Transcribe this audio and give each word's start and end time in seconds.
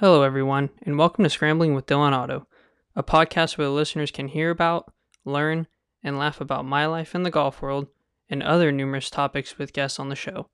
Hello, 0.00 0.22
everyone, 0.22 0.70
and 0.80 0.96
welcome 0.96 1.24
to 1.24 1.28
Scrambling 1.28 1.74
with 1.74 1.84
Dylan 1.84 2.12
Otto, 2.12 2.46
a 2.96 3.02
podcast 3.02 3.58
where 3.58 3.66
the 3.66 3.70
listeners 3.74 4.10
can 4.10 4.28
hear 4.28 4.48
about, 4.48 4.90
learn, 5.26 5.66
and 6.02 6.18
laugh 6.18 6.40
about 6.40 6.64
my 6.64 6.86
life 6.86 7.14
in 7.14 7.22
the 7.22 7.30
golf 7.30 7.60
world 7.60 7.86
and 8.30 8.42
other 8.42 8.72
numerous 8.72 9.10
topics 9.10 9.58
with 9.58 9.74
guests 9.74 10.00
on 10.00 10.08
the 10.08 10.16
show. 10.16 10.46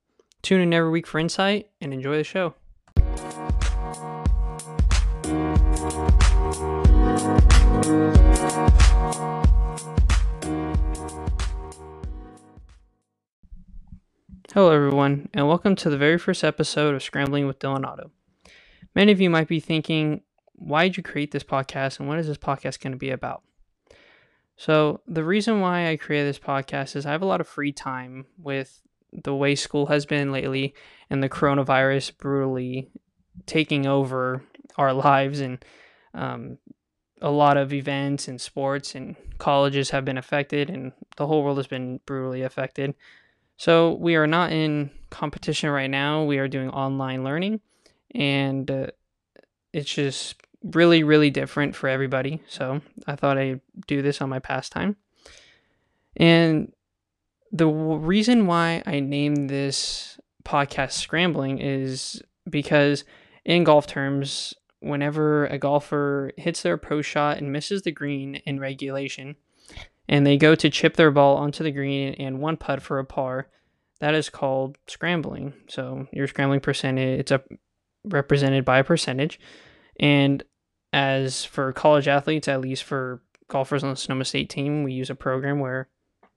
Tune 0.43 0.61
in 0.63 0.75
every 0.75 0.91
week 0.91 1.07
for 1.07 1.21
insight 1.21 1.69
and 1.81 1.95
enjoy 1.95 2.17
the 2.17 2.25
show. 2.25 2.57
Hello, 14.53 14.73
everyone, 14.73 15.29
and 15.33 15.47
welcome 15.47 15.77
to 15.77 15.89
the 15.89 15.97
very 15.97 16.19
first 16.19 16.43
episode 16.43 16.97
of 16.97 17.03
Scrambling 17.05 17.47
with 17.47 17.61
Dylan 17.61 17.87
Otto. 17.87 18.11
Many 18.97 19.13
of 19.13 19.21
you 19.21 19.29
might 19.29 19.47
be 19.47 19.61
thinking, 19.61 20.23
why 20.55 20.89
did 20.89 20.97
you 20.97 21.03
create 21.03 21.31
this 21.31 21.45
podcast 21.45 22.01
and 22.01 22.09
what 22.09 22.19
is 22.19 22.29
this 22.29 22.39
podcast 22.39 22.81
going 22.81 22.93
to 22.93 22.99
be 22.99 23.11
about? 23.11 23.43
So, 24.57 25.03
the 25.07 25.23
reason 25.23 25.61
why 25.61 25.91
I 25.91 25.97
created 25.99 26.31
this 26.31 26.39
podcast 26.39 26.97
is 26.97 27.05
I 27.05 27.13
have 27.13 27.21
a 27.21 27.27
lot 27.27 27.43
of 27.43 27.47
free 27.47 27.73
time 27.73 28.25
with 28.39 28.81
the 29.13 29.35
way 29.35 29.55
school 29.55 29.85
has 29.87 30.07
been 30.07 30.33
lately 30.33 30.75
and 31.11 31.23
the 31.23 31.29
coronavirus 31.29 32.17
brutally 32.17 32.89
taking 33.45 33.87
over 33.87 34.43
our 34.79 34.93
lives 34.95 35.41
and 35.41 35.63
um, 36.15 36.57
a 37.21 37.31
lot 37.31 37.59
of 37.59 37.75
events 37.75 38.29
and 38.29 38.41
sports 38.41 38.95
and 38.95 39.15
colleges 39.37 39.91
have 39.91 40.07
been 40.07 40.17
affected 40.17 40.71
and 40.71 40.93
the 41.19 41.27
whole 41.27 41.45
world 41.45 41.59
has 41.59 41.67
been 41.67 42.01
brutally 42.07 42.41
affected. 42.41 42.95
So 43.59 43.93
we 43.93 44.17
are 44.17 44.27
not 44.27 44.53
in 44.53 44.91
competition 45.11 45.69
right 45.69 45.91
now. 45.91 46.25
We 46.25 46.39
are 46.39 46.49
doing 46.49 46.71
online 46.71 47.25
learning 47.25 47.61
and 48.17 48.71
uh, 48.71 48.87
it's 49.73 49.93
just 49.93 50.37
really 50.75 51.05
really 51.05 51.31
different 51.31 51.77
for 51.77 51.89
everybody. 51.89 52.43
So 52.49 52.81
I 53.07 53.15
thought 53.15 53.39
I'd 53.39 53.61
do 53.87 54.03
this 54.03 54.21
on 54.21 54.29
my 54.29 54.39
pastime. 54.39 54.97
And 56.17 56.73
the 57.53 57.67
reason 57.67 58.47
why 58.47 58.83
I 58.87 59.01
named 59.01 59.51
this 59.51 60.19
podcast 60.45 60.93
Scrambling 60.93 61.59
is 61.59 62.23
because 62.49 63.05
in 63.45 63.65
golf 63.65 63.87
terms, 63.87 64.55
whenever 64.81 65.47
a 65.47 65.59
golfer 65.59 66.33
hits 66.37 66.63
their 66.63 66.77
pro 66.77 67.03
shot 67.03 67.39
and 67.39 67.53
misses 67.53 67.83
the 67.83 67.93
green 67.93 68.37
in 68.47 68.59
regulation, 68.59 69.37
and 70.09 70.27
they 70.27 70.37
go 70.37 70.55
to 70.55 70.71
chip 70.71 70.97
their 70.97 71.11
ball 71.11 71.37
onto 71.37 71.63
the 71.63 71.71
green 71.71 72.15
and 72.15 72.41
one 72.41 72.57
putt 72.57 72.81
for 72.81 72.99
a 72.99 73.05
par, 73.05 73.49
that 74.01 74.15
is 74.15 74.29
called 74.29 74.79
scrambling. 74.87 75.53
So 75.69 76.07
your 76.13 76.29
scrambling 76.29 76.61
percentage, 76.61 77.21
it's 77.21 77.33
a 77.33 77.43
represented 78.07 78.65
by 78.65 78.79
a 78.79 78.85
percentage. 78.85 79.39
And 79.99 80.43
as 80.93 81.45
for 81.45 81.73
college 81.73 82.09
athletes, 82.09 82.49
at 82.49 82.61
least 82.61 82.85
for 82.85 83.23
golfers 83.49 83.85
on 83.85 83.91
the 83.91 83.97
Sonoma 83.97 84.25
State 84.25 84.51
team, 84.51 84.83
we 84.83 84.93
use 84.93 85.11
a 85.11 85.15
program 85.15 85.61
where 85.61 85.89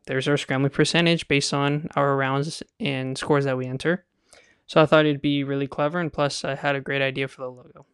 there's 0.05 0.27
our 0.27 0.37
scrambling 0.37 0.71
percentage 0.71 1.27
based 1.27 1.53
on 1.53 1.89
our 1.95 2.15
rounds 2.15 2.63
and 2.79 3.17
scores 3.17 3.45
that 3.45 3.57
we 3.57 3.67
enter. 3.67 4.05
So 4.67 4.81
I 4.81 4.85
thought 4.85 5.05
it'd 5.05 5.21
be 5.21 5.43
really 5.43 5.67
clever, 5.67 5.99
and 5.99 6.13
plus, 6.13 6.43
I 6.45 6.55
had 6.55 6.75
a 6.75 6.81
great 6.81 7.01
idea 7.01 7.27
for 7.27 7.41
the 7.41 7.49
logo. 7.49 7.85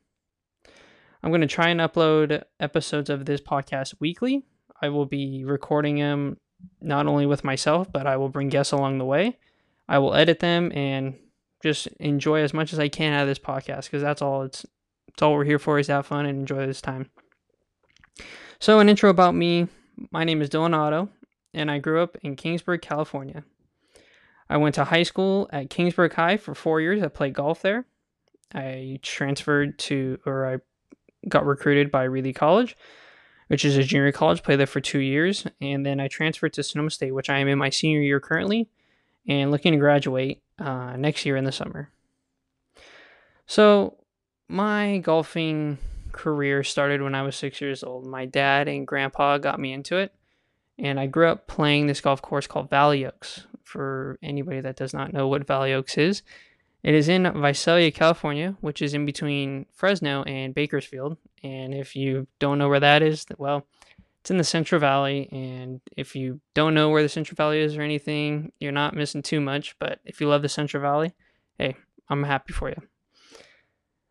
I'm 1.24 1.32
going 1.32 1.42
to 1.42 1.48
try 1.48 1.70
and 1.70 1.80
upload 1.80 2.44
episodes 2.60 3.10
of 3.10 3.26
this 3.26 3.42
podcast 3.42 3.96
weekly. 4.00 4.44
I 4.82 4.90
will 4.90 5.06
be 5.06 5.44
recording 5.46 5.96
them 5.96 6.38
not 6.82 7.08
only 7.08 7.26
with 7.26 7.44
myself, 7.44 7.92
but 7.92 8.08
I 8.08 8.18
will 8.18 8.30
bring 8.30 8.50
guests 8.50 8.74
along 8.74 8.98
the 8.98 9.06
way. 9.06 9.38
I 9.88 10.00
will 10.00 10.14
edit 10.14 10.40
them 10.40 10.72
and 10.76 11.16
just 11.64 11.88
enjoy 12.00 12.42
as 12.42 12.54
much 12.54 12.74
as 12.74 12.80
I 12.80 12.90
can 12.90 13.14
out 13.14 13.24
of 13.24 13.28
this 13.28 13.40
podcast 13.40 13.86
because 13.86 14.02
that's 14.02 14.22
all 14.22 14.44
it's 14.44 14.66
it's 15.08 15.22
all 15.22 15.34
we're 15.34 15.46
here 15.46 15.60
for 15.60 15.80
is 15.80 15.88
have 15.88 16.06
fun 16.06 16.26
and 16.26 16.40
enjoy 16.40 16.66
this 16.66 16.82
time. 16.82 17.10
So 18.60 18.80
an 18.80 18.90
intro 18.90 19.10
about 19.10 19.36
me. 19.36 19.68
My 20.12 20.24
name 20.24 20.42
is 20.42 20.50
Dylan 20.50 20.76
Otto, 20.76 21.10
and 21.54 21.72
I 21.72 21.80
grew 21.80 22.02
up 22.02 22.18
in 22.22 22.36
Kingsburg, 22.36 22.82
California. 22.82 23.44
I 24.50 24.58
went 24.58 24.76
to 24.76 24.84
high 24.84 25.04
school 25.04 25.50
at 25.52 25.70
Kingsburg 25.70 26.14
High 26.14 26.38
for 26.38 26.54
four 26.54 26.82
years. 26.82 27.02
I 27.02 27.08
played 27.08 27.34
golf 27.34 27.62
there. 27.62 27.86
I 28.54 29.00
transferred 29.02 29.80
to, 29.80 30.20
or 30.26 30.46
I 30.54 30.58
got 31.28 31.46
recruited 31.46 31.92
by 31.92 32.08
Reedley 32.08 32.36
College, 32.36 32.78
which 33.48 33.66
is 33.66 33.78
a 33.78 33.84
junior 33.84 34.12
college. 34.12 34.44
Played 34.44 34.60
there 34.60 34.68
for 34.68 34.82
two 34.82 35.00
years, 35.00 35.48
and 35.62 35.86
then 35.86 36.00
I 36.00 36.08
transferred 36.08 36.54
to 36.54 36.64
Sonoma 36.64 36.92
State, 36.92 37.14
which 37.14 37.30
I 37.30 37.40
am 37.40 37.48
in 37.48 37.58
my 37.58 37.70
senior 37.70 38.02
year 38.02 38.20
currently, 38.20 38.70
and 39.28 39.52
looking 39.52 39.74
to 39.74 39.80
graduate 39.80 40.42
uh, 40.60 40.96
next 40.98 41.26
year 41.26 41.38
in 41.38 41.44
the 41.44 41.52
summer. 41.52 41.90
So, 43.48 43.98
my 44.48 45.00
golfing 45.00 45.78
career 46.12 46.64
started 46.64 47.02
when 47.02 47.16
I 47.16 47.24
was 47.24 47.36
six 47.36 47.62
years 47.62 47.84
old. 47.84 48.06
My 48.06 48.26
dad 48.26 48.68
and 48.68 48.88
grandpa 48.88 49.38
got 49.38 49.60
me 49.60 49.74
into 49.74 49.98
it, 49.98 50.14
and 50.78 51.00
I 51.00 51.08
grew 51.08 51.28
up 51.28 51.48
playing 51.48 51.88
this 51.88 52.02
golf 52.02 52.22
course 52.22 52.48
called 52.48 52.70
Valley 52.70 53.06
Oaks. 53.06 53.46
For 53.64 54.18
anybody 54.22 54.62
that 54.62 54.78
does 54.78 54.94
not 54.94 55.12
know 55.12 55.28
what 55.28 55.48
Valley 55.48 55.74
Oaks 55.74 55.98
is, 55.98 56.22
it 56.84 56.94
is 56.94 57.10
in 57.10 57.24
Visalia, 57.42 57.92
California, 57.92 58.56
which 58.62 58.80
is 58.80 58.94
in 58.94 59.08
between 59.08 59.66
Fresno 59.74 60.22
and 60.24 60.54
Bakersfield. 60.54 61.18
And 61.44 61.74
if 61.74 61.96
you 61.96 62.28
don't 62.38 62.60
know 62.60 62.70
where 62.70 62.80
that 62.80 63.02
is, 63.02 63.26
well, 63.40 63.66
it's 64.26 64.32
in 64.32 64.38
the 64.38 64.44
Central 64.44 64.82
Valley, 64.82 65.30
and 65.32 65.82
if 65.96 66.16
you 66.16 66.42
don't 66.56 66.74
know 66.74 66.90
where 66.90 67.04
the 67.04 67.10
Central 67.10 67.36
Valley 67.36 67.60
is 67.60 67.78
or 67.78 67.84
anything, 67.84 68.52
you're 68.60 68.72
not 68.72 68.96
missing 68.96 69.22
too 69.22 69.40
much. 69.40 69.78
But 69.78 70.00
if 70.04 70.20
you 70.20 70.28
love 70.28 70.42
the 70.42 70.50
Central 70.50 70.82
Valley, 70.82 71.14
hey, 71.60 71.76
I'm 72.10 72.24
happy 72.24 72.52
for 72.52 72.70
you. 72.70 72.82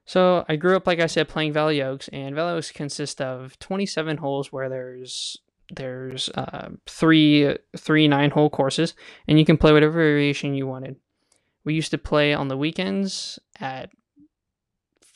So 0.05 0.45
I 0.49 0.55
grew 0.55 0.77
up, 0.77 0.87
like 0.87 1.01
I 1.01 1.07
said, 1.07 1.27
playing 1.27 1.53
Valley 1.53 1.83
Oaks, 1.83 2.07
and 2.13 2.37
Valley 2.37 2.53
Oaks 2.53 2.71
consists 2.71 3.21
of 3.21 3.59
27 3.59 4.19
holes 4.19 4.53
where 4.53 4.69
there's 4.69 5.37
there's 5.75 6.29
uh, 6.29 6.69
three 6.87 7.57
three 7.77 8.07
nine 8.07 8.31
hole 8.31 8.51
courses, 8.51 8.95
and 9.27 9.37
you 9.37 9.45
can 9.45 9.57
play 9.57 9.73
whatever 9.73 9.95
variation 9.95 10.55
you 10.55 10.69
wanted. 10.69 10.95
We 11.65 11.75
used 11.75 11.91
to 11.91 11.99
play 11.99 12.33
on 12.33 12.47
the 12.47 12.57
weekends 12.57 13.41
at 13.59 13.91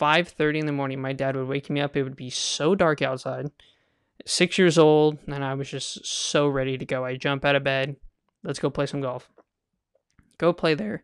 5:30 0.00 0.58
in 0.58 0.66
the 0.66 0.72
morning. 0.72 1.00
My 1.00 1.12
dad 1.12 1.36
would 1.36 1.46
wake 1.46 1.70
me 1.70 1.80
up. 1.80 1.96
It 1.96 2.02
would 2.02 2.16
be 2.16 2.30
so 2.30 2.74
dark 2.74 3.00
outside 3.00 3.52
six 4.26 4.58
years 4.58 4.78
old, 4.78 5.18
and 5.26 5.44
I 5.44 5.54
was 5.54 5.70
just 5.70 6.06
so 6.06 6.48
ready 6.48 6.78
to 6.78 6.84
go. 6.84 7.04
I 7.04 7.16
jump 7.16 7.44
out 7.44 7.56
of 7.56 7.64
bed, 7.64 7.96
let's 8.44 8.58
go 8.58 8.70
play 8.70 8.86
some 8.86 9.00
golf. 9.00 9.30
Go 10.38 10.52
play 10.52 10.74
there. 10.74 11.02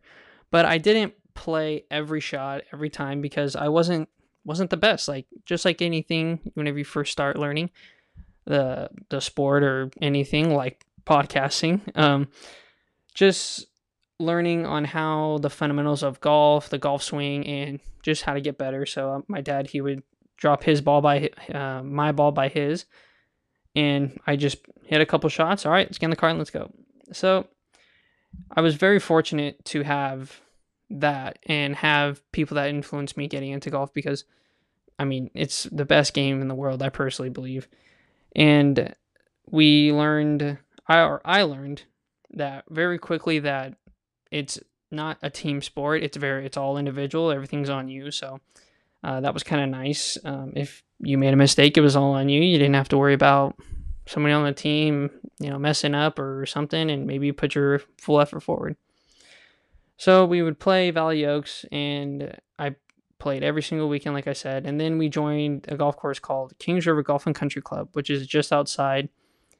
But 0.51 0.65
I 0.65 0.79
didn't 0.79 1.15
play 1.35 1.85
every 1.91 2.21
shot 2.21 2.63
every 2.73 2.91
time 2.91 3.21
because 3.21 3.57
I 3.57 3.69
wasn't 3.69 4.09
wasn't 4.45 4.71
the 4.71 4.77
best. 4.77 5.09
Like 5.09 5.27
just 5.45 5.65
like 5.65 5.83
anything, 5.83 6.41
whenever 6.55 6.79
you 6.79 6.85
first 6.85 7.13
start 7.13 7.39
learning 7.39 7.71
the 8.47 8.89
the 9.09 9.21
sport 9.21 9.63
or 9.63 9.91
anything 10.01 10.55
like 10.55 10.85
podcasting, 11.07 11.81
um, 11.99 12.29
just 13.15 13.67
learning 14.21 14.65
on 14.65 14.85
how 14.85 15.39
the 15.39 15.51
fundamentals 15.51 16.03
of 16.03 16.21
golf, 16.21 16.71
the 16.71 16.79
golf 16.79 17.03
swing, 17.03 17.47
and 17.47 17.81
just 18.03 18.23
how 18.23 18.35
to 18.35 18.41
get 18.41 18.59
better. 18.59 18.87
So 18.87 19.11
um, 19.11 19.25
my 19.29 19.41
dad 19.41 19.69
he 19.69 19.81
would 19.81 20.03
drop 20.37 20.65
his 20.65 20.81
ball 20.81 21.01
by 21.01 21.31
uh, 21.53 21.83
my 21.83 22.13
ball 22.13 22.33
by 22.33 22.49
his, 22.49 22.87
and 23.75 24.19
I 24.27 24.37
just 24.37 24.59
hit 24.85 25.01
a 25.01 25.07
couple 25.07 25.29
shots. 25.31 25.67
All 25.67 25.73
right, 25.73 25.87
let's 25.87 25.99
get 25.99 26.07
in 26.07 26.11
the 26.11 26.17
car 26.17 26.31
and 26.31 26.39
let's 26.39 26.51
go. 26.51 26.71
So 27.13 27.47
I 28.57 28.61
was 28.61 28.75
very 28.75 28.99
fortunate 28.99 29.65
to 29.67 29.83
have 29.83 30.41
that 30.91 31.39
and 31.47 31.75
have 31.77 32.21
people 32.33 32.57
that 32.57 32.69
influenced 32.69 33.17
me 33.17 33.27
getting 33.27 33.51
into 33.51 33.71
golf 33.71 33.93
because 33.93 34.25
I 34.99 35.05
mean, 35.05 35.31
it's 35.35 35.65
the 35.65 35.85
best 35.85 36.15
game 36.15 36.41
in 36.41 36.49
the 36.49 36.55
world, 36.55 36.83
I 36.83 36.89
personally 36.89 37.31
believe. 37.31 37.69
And 38.37 38.95
we 39.51 39.93
learned 39.93 40.59
I 40.87 41.01
or 41.01 41.21
I 41.25 41.43
learned 41.43 41.83
that 42.33 42.65
very 42.69 42.99
quickly 42.99 43.39
that 43.41 43.75
it's 44.31 44.59
not 44.91 45.19
a 45.23 45.31
team 45.31 45.63
sport. 45.63 46.03
It's 46.03 46.17
very 46.17 46.47
it's 46.47 46.57
all 46.57 46.79
individual. 46.79 47.31
Everything's 47.31 47.71
on 47.71 47.89
you. 47.89 48.11
So 48.11 48.41
uh, 49.05 49.21
that 49.21 49.35
was 49.35 49.43
kind 49.43 49.63
of 49.63 49.69
nice. 49.69 50.17
Um, 50.25 50.55
if 50.57 50.83
you 50.99 51.19
made 51.19 51.35
a 51.35 51.37
mistake, 51.37 51.77
it 51.77 51.83
was 51.83 51.95
all 51.95 52.13
on 52.13 52.31
you. 52.31 52.41
You 52.41 52.59
didn't 52.59 52.75
have 52.75 52.89
to 52.89 52.99
worry 52.99 53.13
about 53.13 53.55
somebody 54.07 54.33
on 54.33 54.45
the 54.45 54.53
team, 54.53 55.11
you 55.39 55.51
know, 55.51 55.59
messing 55.59 55.95
up 55.95 56.19
or 56.19 56.47
something, 56.47 56.91
and 56.91 57.07
maybe 57.07 57.31
put 57.31 57.55
your 57.55 57.81
full 57.99 58.19
effort 58.19 58.41
forward. 58.41 58.77
So 59.99 60.25
we 60.25 60.43
would 60.43 60.59
play 60.59 60.91
Valley 60.91 61.27
Oaks, 61.27 61.67
and 61.71 62.35
I 62.59 62.77
played 63.19 63.43
every 63.45 63.63
single 63.63 63.91
weekend, 63.91 64.15
like 64.15 64.27
I 64.27 64.33
said. 64.33 64.65
And 64.67 64.81
then 64.81 64.97
we 64.97 65.11
joined 65.11 65.67
a 65.69 65.77
golf 65.77 65.97
course 65.97 66.19
called 66.19 66.59
Kings 66.59 66.87
River 66.87 67.03
Golf 67.03 67.27
and 67.27 67.35
Country 67.35 67.61
Club, 67.61 67.91
which 67.93 68.09
is 68.09 68.27
just 68.27 68.53
outside 68.55 69.11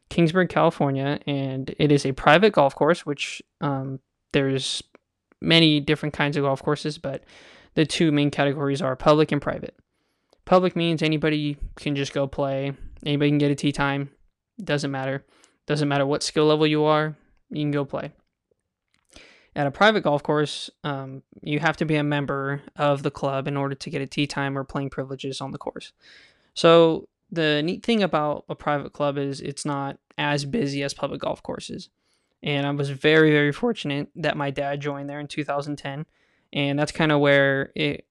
Kingsburg, 0.09 0.49
California, 0.49 1.21
and 1.27 1.75
it 1.79 1.93
is 1.93 2.07
a 2.07 2.13
private 2.13 2.55
golf 2.55 2.75
course. 2.75 3.05
Which 3.05 3.43
um, 3.61 4.01
there's 4.33 4.83
many 5.43 5.81
different 5.81 6.15
kinds 6.15 6.39
of 6.39 6.45
golf 6.45 6.63
courses, 6.63 6.97
but 6.97 7.25
the 7.75 7.87
two 7.87 8.13
main 8.13 8.31
categories 8.31 8.83
are 8.83 8.97
public 8.97 9.33
and 9.33 9.43
private. 9.43 9.77
Public 10.45 10.77
means 10.77 11.03
anybody 11.03 11.57
can 11.77 11.97
just 11.97 12.13
go 12.13 12.27
play. 12.27 12.73
Anybody 13.05 13.31
can 13.31 13.39
get 13.39 13.51
a 13.51 13.55
tee 13.55 13.73
time. 13.73 14.11
Doesn't 14.63 14.91
matter. 14.91 15.25
Doesn't 15.67 15.89
matter 15.89 16.07
what 16.07 16.23
skill 16.23 16.47
level 16.47 16.67
you 16.67 16.85
are. 16.85 17.17
You 17.51 17.63
can 17.63 17.71
go 17.71 17.85
play. 17.85 18.13
At 19.57 19.67
a 19.67 19.71
private 19.71 20.03
golf 20.03 20.23
course, 20.23 20.69
um, 20.83 21.23
you 21.41 21.61
have 21.61 21.77
to 21.77 21.85
be 21.85 21.95
a 21.95 22.03
member 22.03 22.63
of 22.77 23.03
the 23.03 23.11
club 23.11 23.47
in 23.47 23.57
order 23.57 23.75
to 23.75 23.91
get 23.91 24.03
a 24.03 24.07
tee 24.07 24.27
time 24.27 24.59
or 24.59 24.65
playing 24.65 24.91
privileges 24.91 25.41
on 25.41 25.53
the 25.53 25.59
course. 25.59 25.93
So 26.55 27.09
the 27.31 27.63
neat 27.63 27.85
thing 27.85 28.03
about 28.03 28.45
a 28.49 28.55
private 28.55 28.93
club 28.93 29.17
is 29.17 29.41
it's 29.41 29.65
not 29.65 29.99
as 30.19 30.45
busy 30.45 30.83
as 30.83 30.93
public 30.93 31.21
golf 31.21 31.43
courses. 31.43 31.89
And 32.43 32.67
I 32.67 32.71
was 32.71 32.91
very, 32.91 33.31
very 33.31 33.53
fortunate 33.53 34.09
that 34.17 34.37
my 34.37 34.51
dad 34.51 34.81
joined 34.81 35.09
there 35.09 35.21
in 35.21 35.29
2010. 35.29 36.05
And 36.55 36.79
that's 36.79 36.93
kind 36.93 37.13
of 37.13 37.21
where 37.21 37.73
it 37.75 38.07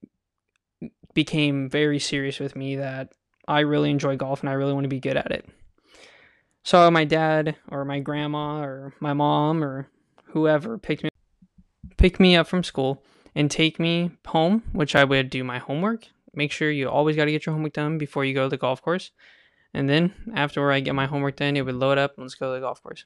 became 1.14 1.70
very 1.70 1.98
serious 1.98 2.40
with 2.40 2.56
me 2.56 2.76
that 2.76 3.14
I 3.48 3.62
really 3.62 3.90
enjoy 3.90 4.18
golf 4.18 4.42
and 4.42 4.50
I 4.50 4.54
really 4.54 4.74
want 4.74 4.84
to 4.84 4.90
be 4.90 5.00
good 5.00 5.18
at 5.18 5.32
it. 5.32 5.48
So 6.64 6.90
my 6.92 7.06
dad 7.06 7.56
or 7.70 7.86
my 7.86 8.00
grandma 8.00 8.62
or 8.62 8.94
my 9.00 9.14
mom 9.14 9.64
or 9.64 9.88
whoever 10.26 10.78
picked 10.78 11.04
me 11.04 11.10
pick 11.98 12.20
me 12.20 12.36
up 12.36 12.48
from 12.48 12.64
school 12.64 13.04
and 13.36 13.50
take 13.50 13.80
me 13.80 14.12
home, 14.28 14.64
which 14.74 14.96
I 14.96 15.04
would 15.04 15.30
do 15.30 15.44
my 15.44 15.60
homework. 15.60 16.08
Make 16.34 16.52
sure 16.52 16.70
you 16.70 16.90
always 16.90 17.16
got 17.16 17.26
to 17.26 17.32
get 17.32 17.46
your 17.46 17.54
homework 17.54 17.74
done 17.74 17.98
before 17.98 18.26
you 18.26 18.34
go 18.34 18.44
to 18.44 18.50
the 18.50 18.58
golf 18.58 18.82
course. 18.82 19.12
And 19.74 19.90
then 19.90 20.14
after 20.36 20.72
I 20.72 20.80
get 20.82 20.96
my 20.96 21.06
homework 21.06 21.38
done, 21.38 21.56
it 21.56 21.62
would 21.62 21.76
load 21.76 21.98
up 21.98 22.14
let's 22.18 22.36
go 22.36 22.50
to 22.50 22.60
the 22.60 22.66
golf 22.66 22.82
course. 22.84 23.06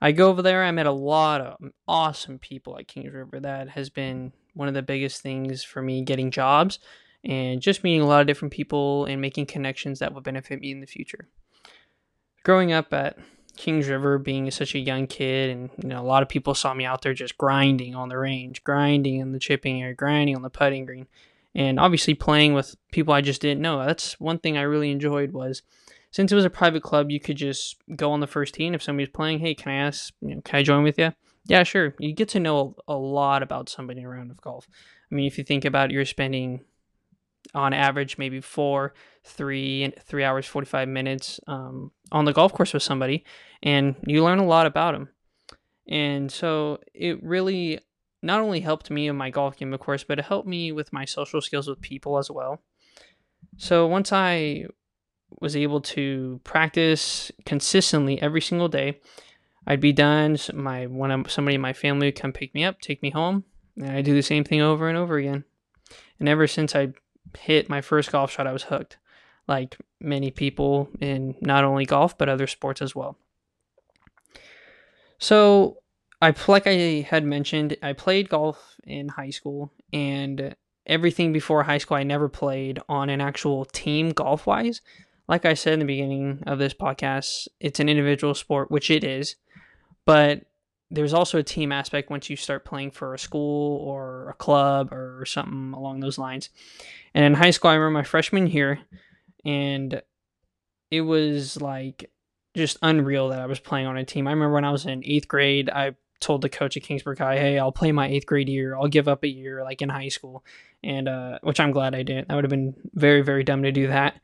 I 0.00 0.12
go 0.12 0.28
over 0.28 0.42
there. 0.42 0.64
I 0.64 0.70
met 0.70 0.86
a 0.86 0.92
lot 0.92 1.40
of 1.40 1.58
awesome 1.86 2.38
people 2.38 2.78
at 2.78 2.88
Kings 2.88 3.12
River. 3.12 3.40
That 3.40 3.70
has 3.70 3.90
been 3.90 4.32
one 4.60 4.68
of 4.68 4.74
the 4.74 4.82
biggest 4.82 5.22
things 5.22 5.64
for 5.64 5.80
me 5.80 6.02
getting 6.02 6.30
jobs 6.30 6.78
and 7.24 7.62
just 7.62 7.82
meeting 7.82 8.02
a 8.02 8.06
lot 8.06 8.20
of 8.20 8.26
different 8.26 8.52
people 8.52 9.06
and 9.06 9.18
making 9.18 9.46
connections 9.46 9.98
that 9.98 10.12
will 10.12 10.20
benefit 10.20 10.60
me 10.60 10.70
in 10.70 10.80
the 10.80 10.86
future. 10.86 11.28
Growing 12.44 12.70
up 12.70 12.92
at 12.92 13.18
Kings 13.56 13.88
River, 13.88 14.18
being 14.18 14.50
such 14.50 14.74
a 14.74 14.78
young 14.78 15.06
kid, 15.06 15.48
and 15.48 15.70
you 15.82 15.88
know, 15.88 15.98
a 15.98 16.04
lot 16.04 16.22
of 16.22 16.28
people 16.28 16.54
saw 16.54 16.74
me 16.74 16.84
out 16.84 17.00
there 17.00 17.14
just 17.14 17.38
grinding 17.38 17.94
on 17.94 18.10
the 18.10 18.18
range, 18.18 18.62
grinding 18.62 19.16
in 19.16 19.32
the 19.32 19.38
chipping 19.38 19.80
area, 19.80 19.94
grinding 19.94 20.36
on 20.36 20.42
the 20.42 20.50
putting 20.50 20.84
green, 20.84 21.08
and 21.54 21.80
obviously 21.80 22.12
playing 22.12 22.52
with 22.52 22.76
people 22.92 23.14
I 23.14 23.22
just 23.22 23.40
didn't 23.40 23.62
know. 23.62 23.82
That's 23.84 24.20
one 24.20 24.38
thing 24.38 24.58
I 24.58 24.62
really 24.62 24.90
enjoyed 24.90 25.32
was 25.32 25.62
since 26.10 26.30
it 26.30 26.34
was 26.34 26.44
a 26.44 26.50
private 26.50 26.82
club, 26.82 27.10
you 27.10 27.20
could 27.20 27.36
just 27.36 27.76
go 27.96 28.12
on 28.12 28.20
the 28.20 28.26
first 28.26 28.54
tee, 28.54 28.66
and 28.66 28.74
if 28.74 28.82
somebody's 28.82 29.08
playing, 29.08 29.38
hey, 29.38 29.54
can 29.54 29.72
I 29.72 29.76
ask, 29.76 30.12
you 30.20 30.34
know, 30.34 30.42
can 30.42 30.58
I 30.58 30.62
join 30.62 30.82
with 30.82 30.98
you? 30.98 31.12
Yeah, 31.50 31.64
sure. 31.64 31.96
You 31.98 32.12
get 32.12 32.28
to 32.28 32.38
know 32.38 32.76
a 32.86 32.94
lot 32.94 33.42
about 33.42 33.68
somebody 33.68 34.04
around 34.04 34.30
of 34.30 34.40
golf. 34.40 34.68
I 35.10 35.14
mean, 35.16 35.26
if 35.26 35.36
you 35.36 35.42
think 35.42 35.64
about 35.64 35.90
it, 35.90 35.94
you're 35.94 36.04
spending 36.04 36.60
on 37.56 37.72
average 37.72 38.18
maybe 38.18 38.40
four, 38.40 38.94
three, 39.24 39.92
three 40.04 40.22
hours, 40.22 40.46
45 40.46 40.86
minutes 40.86 41.40
um, 41.48 41.90
on 42.12 42.24
the 42.24 42.32
golf 42.32 42.52
course 42.52 42.72
with 42.72 42.84
somebody, 42.84 43.24
and 43.64 43.96
you 44.06 44.22
learn 44.22 44.38
a 44.38 44.46
lot 44.46 44.64
about 44.66 44.92
them. 44.92 45.08
And 45.88 46.30
so 46.30 46.78
it 46.94 47.20
really 47.20 47.80
not 48.22 48.40
only 48.40 48.60
helped 48.60 48.88
me 48.88 49.08
in 49.08 49.16
my 49.16 49.30
golf 49.30 49.56
game, 49.56 49.74
of 49.74 49.80
course, 49.80 50.04
but 50.04 50.20
it 50.20 50.26
helped 50.26 50.46
me 50.46 50.70
with 50.70 50.92
my 50.92 51.04
social 51.04 51.40
skills 51.40 51.66
with 51.66 51.80
people 51.80 52.16
as 52.16 52.30
well. 52.30 52.62
So 53.56 53.88
once 53.88 54.12
I 54.12 54.66
was 55.40 55.56
able 55.56 55.80
to 55.80 56.40
practice 56.44 57.32
consistently 57.44 58.22
every 58.22 58.40
single 58.40 58.68
day, 58.68 59.00
I'd 59.70 59.80
be 59.80 59.92
done. 59.92 60.36
My 60.52 60.86
when 60.86 61.24
somebody 61.28 61.54
in 61.54 61.60
my 61.60 61.72
family 61.72 62.08
would 62.08 62.16
come 62.16 62.32
pick 62.32 62.52
me 62.54 62.64
up, 62.64 62.80
take 62.80 63.02
me 63.02 63.10
home, 63.10 63.44
and 63.76 63.92
I 63.92 64.02
do 64.02 64.14
the 64.14 64.20
same 64.20 64.42
thing 64.42 64.60
over 64.60 64.88
and 64.88 64.98
over 64.98 65.16
again. 65.16 65.44
And 66.18 66.28
ever 66.28 66.48
since 66.48 66.74
I 66.74 66.88
hit 67.38 67.68
my 67.68 67.80
first 67.80 68.10
golf 68.10 68.32
shot, 68.32 68.48
I 68.48 68.52
was 68.52 68.64
hooked, 68.64 68.96
like 69.46 69.78
many 70.00 70.32
people 70.32 70.88
in 70.98 71.36
not 71.40 71.62
only 71.62 71.86
golf 71.86 72.18
but 72.18 72.28
other 72.28 72.48
sports 72.48 72.82
as 72.82 72.96
well. 72.96 73.16
So, 75.18 75.78
I 76.20 76.34
like 76.48 76.66
I 76.66 77.06
had 77.08 77.24
mentioned, 77.24 77.76
I 77.80 77.92
played 77.92 78.28
golf 78.28 78.74
in 78.82 79.06
high 79.06 79.30
school, 79.30 79.70
and 79.92 80.56
everything 80.84 81.32
before 81.32 81.62
high 81.62 81.78
school 81.78 81.96
I 81.96 82.02
never 82.02 82.28
played 82.28 82.80
on 82.88 83.08
an 83.08 83.20
actual 83.20 83.66
team 83.66 84.10
golf 84.10 84.48
wise. 84.48 84.80
Like 85.28 85.44
I 85.44 85.54
said 85.54 85.74
in 85.74 85.78
the 85.78 85.84
beginning 85.84 86.42
of 86.44 86.58
this 86.58 86.74
podcast, 86.74 87.46
it's 87.60 87.78
an 87.78 87.88
individual 87.88 88.34
sport, 88.34 88.68
which 88.68 88.90
it 88.90 89.04
is, 89.04 89.36
but 90.10 90.42
there's 90.90 91.14
also 91.14 91.38
a 91.38 91.42
team 91.44 91.70
aspect 91.70 92.10
once 92.10 92.28
you 92.28 92.34
start 92.34 92.64
playing 92.64 92.90
for 92.90 93.14
a 93.14 93.18
school 93.18 93.78
or 93.78 94.30
a 94.30 94.34
club 94.34 94.92
or 94.92 95.24
something 95.24 95.72
along 95.72 96.00
those 96.00 96.18
lines. 96.18 96.50
And 97.14 97.24
in 97.24 97.34
high 97.34 97.52
school, 97.52 97.70
I 97.70 97.74
remember 97.74 98.00
my 98.00 98.02
freshman 98.02 98.48
year, 98.48 98.80
and 99.44 100.02
it 100.90 101.02
was 101.02 101.60
like 101.60 102.10
just 102.56 102.76
unreal 102.82 103.28
that 103.28 103.40
I 103.40 103.46
was 103.46 103.60
playing 103.60 103.86
on 103.86 103.96
a 103.96 104.04
team. 104.04 104.26
I 104.26 104.32
remember 104.32 104.54
when 104.54 104.64
I 104.64 104.72
was 104.72 104.84
in 104.84 105.04
eighth 105.04 105.28
grade, 105.28 105.70
I 105.70 105.94
told 106.18 106.42
the 106.42 106.48
coach 106.48 106.76
at 106.76 106.82
Kingsburg 106.82 107.18
High, 107.18 107.38
"Hey, 107.38 107.58
I'll 107.60 107.70
play 107.70 107.92
my 107.92 108.08
eighth 108.08 108.26
grade 108.26 108.48
year. 108.48 108.74
I'll 108.74 108.88
give 108.88 109.06
up 109.06 109.22
a 109.22 109.28
year, 109.28 109.62
like 109.62 109.80
in 109.80 109.90
high 109.90 110.08
school," 110.08 110.44
and 110.82 111.08
uh, 111.08 111.38
which 111.44 111.60
I'm 111.60 111.70
glad 111.70 111.94
I 111.94 112.02
didn't. 112.02 112.26
That 112.26 112.34
would 112.34 112.42
have 112.42 112.50
been 112.50 112.74
very, 112.94 113.20
very 113.20 113.44
dumb 113.44 113.62
to 113.62 113.70
do 113.70 113.86
that. 113.86 114.20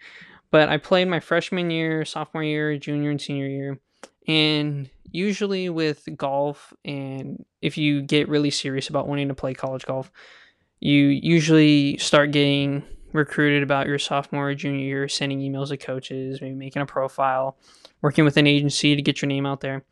But 0.50 0.68
I 0.68 0.78
played 0.78 1.06
my 1.06 1.20
freshman 1.20 1.70
year, 1.70 2.04
sophomore 2.04 2.42
year, 2.42 2.76
junior, 2.76 3.10
and 3.12 3.20
senior 3.20 3.46
year, 3.46 3.78
and 4.26 4.88
usually 5.10 5.68
with 5.68 6.08
golf, 6.16 6.72
and 6.84 7.44
if 7.62 7.78
you 7.78 8.02
get 8.02 8.28
really 8.28 8.50
serious 8.50 8.88
about 8.88 9.08
wanting 9.08 9.28
to 9.28 9.34
play 9.34 9.54
college 9.54 9.86
golf, 9.86 10.10
you 10.80 11.06
usually 11.06 11.96
start 11.98 12.32
getting 12.32 12.82
recruited 13.12 13.62
about 13.62 13.86
your 13.86 13.98
sophomore 13.98 14.50
or 14.50 14.54
junior 14.54 14.84
year, 14.84 15.08
sending 15.08 15.40
emails 15.40 15.68
to 15.68 15.76
coaches, 15.76 16.40
maybe 16.40 16.54
making 16.54 16.82
a 16.82 16.86
profile, 16.86 17.56
working 18.02 18.24
with 18.24 18.36
an 18.36 18.46
agency 18.46 18.94
to 18.94 19.02
get 19.02 19.22
your 19.22 19.28
name 19.28 19.46
out 19.46 19.60
there. 19.60 19.84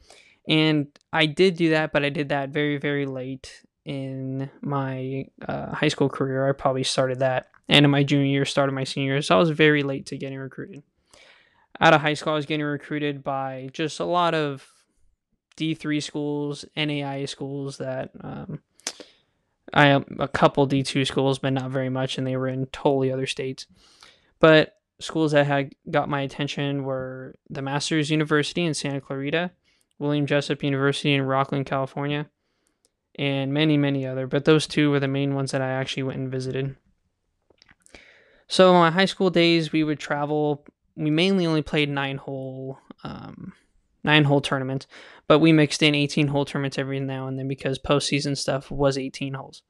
And 0.46 0.88
I 1.12 1.26
did 1.26 1.56
do 1.56 1.70
that, 1.70 1.92
but 1.92 2.04
I 2.04 2.10
did 2.10 2.28
that 2.28 2.50
very, 2.50 2.76
very 2.76 3.06
late 3.06 3.62
in 3.84 4.50
my 4.60 5.26
uh, 5.46 5.74
high 5.74 5.88
school 5.88 6.08
career. 6.08 6.48
I 6.48 6.52
probably 6.52 6.84
started 6.84 7.20
that, 7.20 7.48
and 7.68 7.84
in 7.84 7.90
my 7.90 8.02
junior 8.02 8.26
year, 8.26 8.44
started 8.44 8.72
my 8.72 8.84
senior 8.84 9.14
year. 9.14 9.22
So 9.22 9.36
I 9.36 9.38
was 9.38 9.50
very 9.50 9.82
late 9.82 10.06
to 10.06 10.18
getting 10.18 10.38
recruited. 10.38 10.82
Out 11.80 11.94
of 11.94 12.00
high 12.00 12.14
school, 12.14 12.32
I 12.32 12.36
was 12.36 12.46
getting 12.46 12.64
recruited 12.64 13.24
by 13.24 13.68
just 13.72 14.00
a 14.00 14.04
lot 14.04 14.34
of 14.34 14.66
D3 15.56 16.02
schools, 16.02 16.64
NAIA 16.76 17.28
schools 17.28 17.78
that 17.78 18.10
um, 18.20 18.60
I 19.72 19.86
am 19.86 20.04
a 20.20 20.28
couple 20.28 20.68
D2 20.68 21.06
schools, 21.06 21.38
but 21.38 21.52
not 21.52 21.70
very 21.70 21.88
much, 21.88 22.16
and 22.16 22.26
they 22.26 22.36
were 22.36 22.48
in 22.48 22.66
totally 22.66 23.12
other 23.12 23.26
states. 23.26 23.66
But 24.38 24.76
schools 25.00 25.32
that 25.32 25.46
had 25.46 25.74
got 25.90 26.08
my 26.08 26.20
attention 26.20 26.84
were 26.84 27.34
the 27.50 27.62
Masters 27.62 28.10
University 28.10 28.64
in 28.64 28.74
Santa 28.74 29.00
Clarita, 29.00 29.50
William 29.98 30.26
Jessup 30.26 30.62
University 30.62 31.12
in 31.12 31.22
Rocklin, 31.22 31.66
California, 31.66 32.28
and 33.16 33.52
many, 33.52 33.76
many 33.76 34.06
other. 34.06 34.26
But 34.26 34.44
those 34.44 34.66
two 34.66 34.90
were 34.90 35.00
the 35.00 35.08
main 35.08 35.34
ones 35.34 35.50
that 35.52 35.62
I 35.62 35.70
actually 35.70 36.04
went 36.04 36.18
and 36.18 36.30
visited. 36.30 36.76
So 38.46 38.72
my 38.74 38.90
high 38.90 39.04
school 39.06 39.30
days, 39.30 39.72
we 39.72 39.84
would 39.84 39.98
travel. 39.98 40.64
We 40.96 41.10
mainly 41.10 41.46
only 41.46 41.62
played 41.62 41.88
nine 41.88 42.18
hole, 42.18 42.78
um, 43.02 43.52
nine 44.04 44.24
hole 44.24 44.40
tournaments, 44.40 44.86
but 45.26 45.40
we 45.40 45.52
mixed 45.52 45.82
in 45.82 45.94
18 45.94 46.28
hole 46.28 46.44
tournaments 46.44 46.78
every 46.78 47.00
now 47.00 47.26
and 47.26 47.38
then 47.38 47.48
because 47.48 47.78
postseason 47.78 48.36
stuff 48.36 48.70
was 48.70 48.96
18 48.96 49.34
holes. 49.34 49.62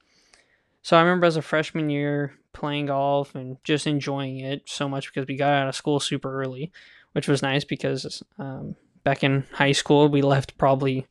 So 0.82 0.96
I 0.96 1.00
remember 1.00 1.26
as 1.26 1.36
a 1.36 1.42
freshman 1.42 1.88
year 1.88 2.34
playing 2.52 2.86
golf 2.86 3.34
and 3.34 3.56
just 3.64 3.86
enjoying 3.86 4.40
it 4.40 4.62
so 4.66 4.88
much 4.88 5.12
because 5.12 5.26
we 5.26 5.36
got 5.36 5.54
out 5.54 5.68
of 5.68 5.74
school 5.74 5.98
super 5.98 6.42
early, 6.42 6.72
which 7.12 7.26
was 7.26 7.42
nice 7.42 7.64
because 7.64 8.22
um, 8.38 8.76
back 9.02 9.24
in 9.24 9.46
high 9.52 9.72
school 9.72 10.08
we 10.08 10.20
left 10.20 10.58
probably 10.58 11.06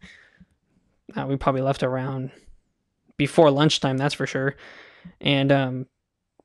uh, 1.16 1.26
we 1.26 1.38
probably 1.38 1.62
left 1.62 1.84
around 1.84 2.32
before 3.18 3.52
lunchtime, 3.52 3.98
that's 3.98 4.14
for 4.14 4.26
sure. 4.26 4.56
And 5.22 5.52
um, 5.52 5.86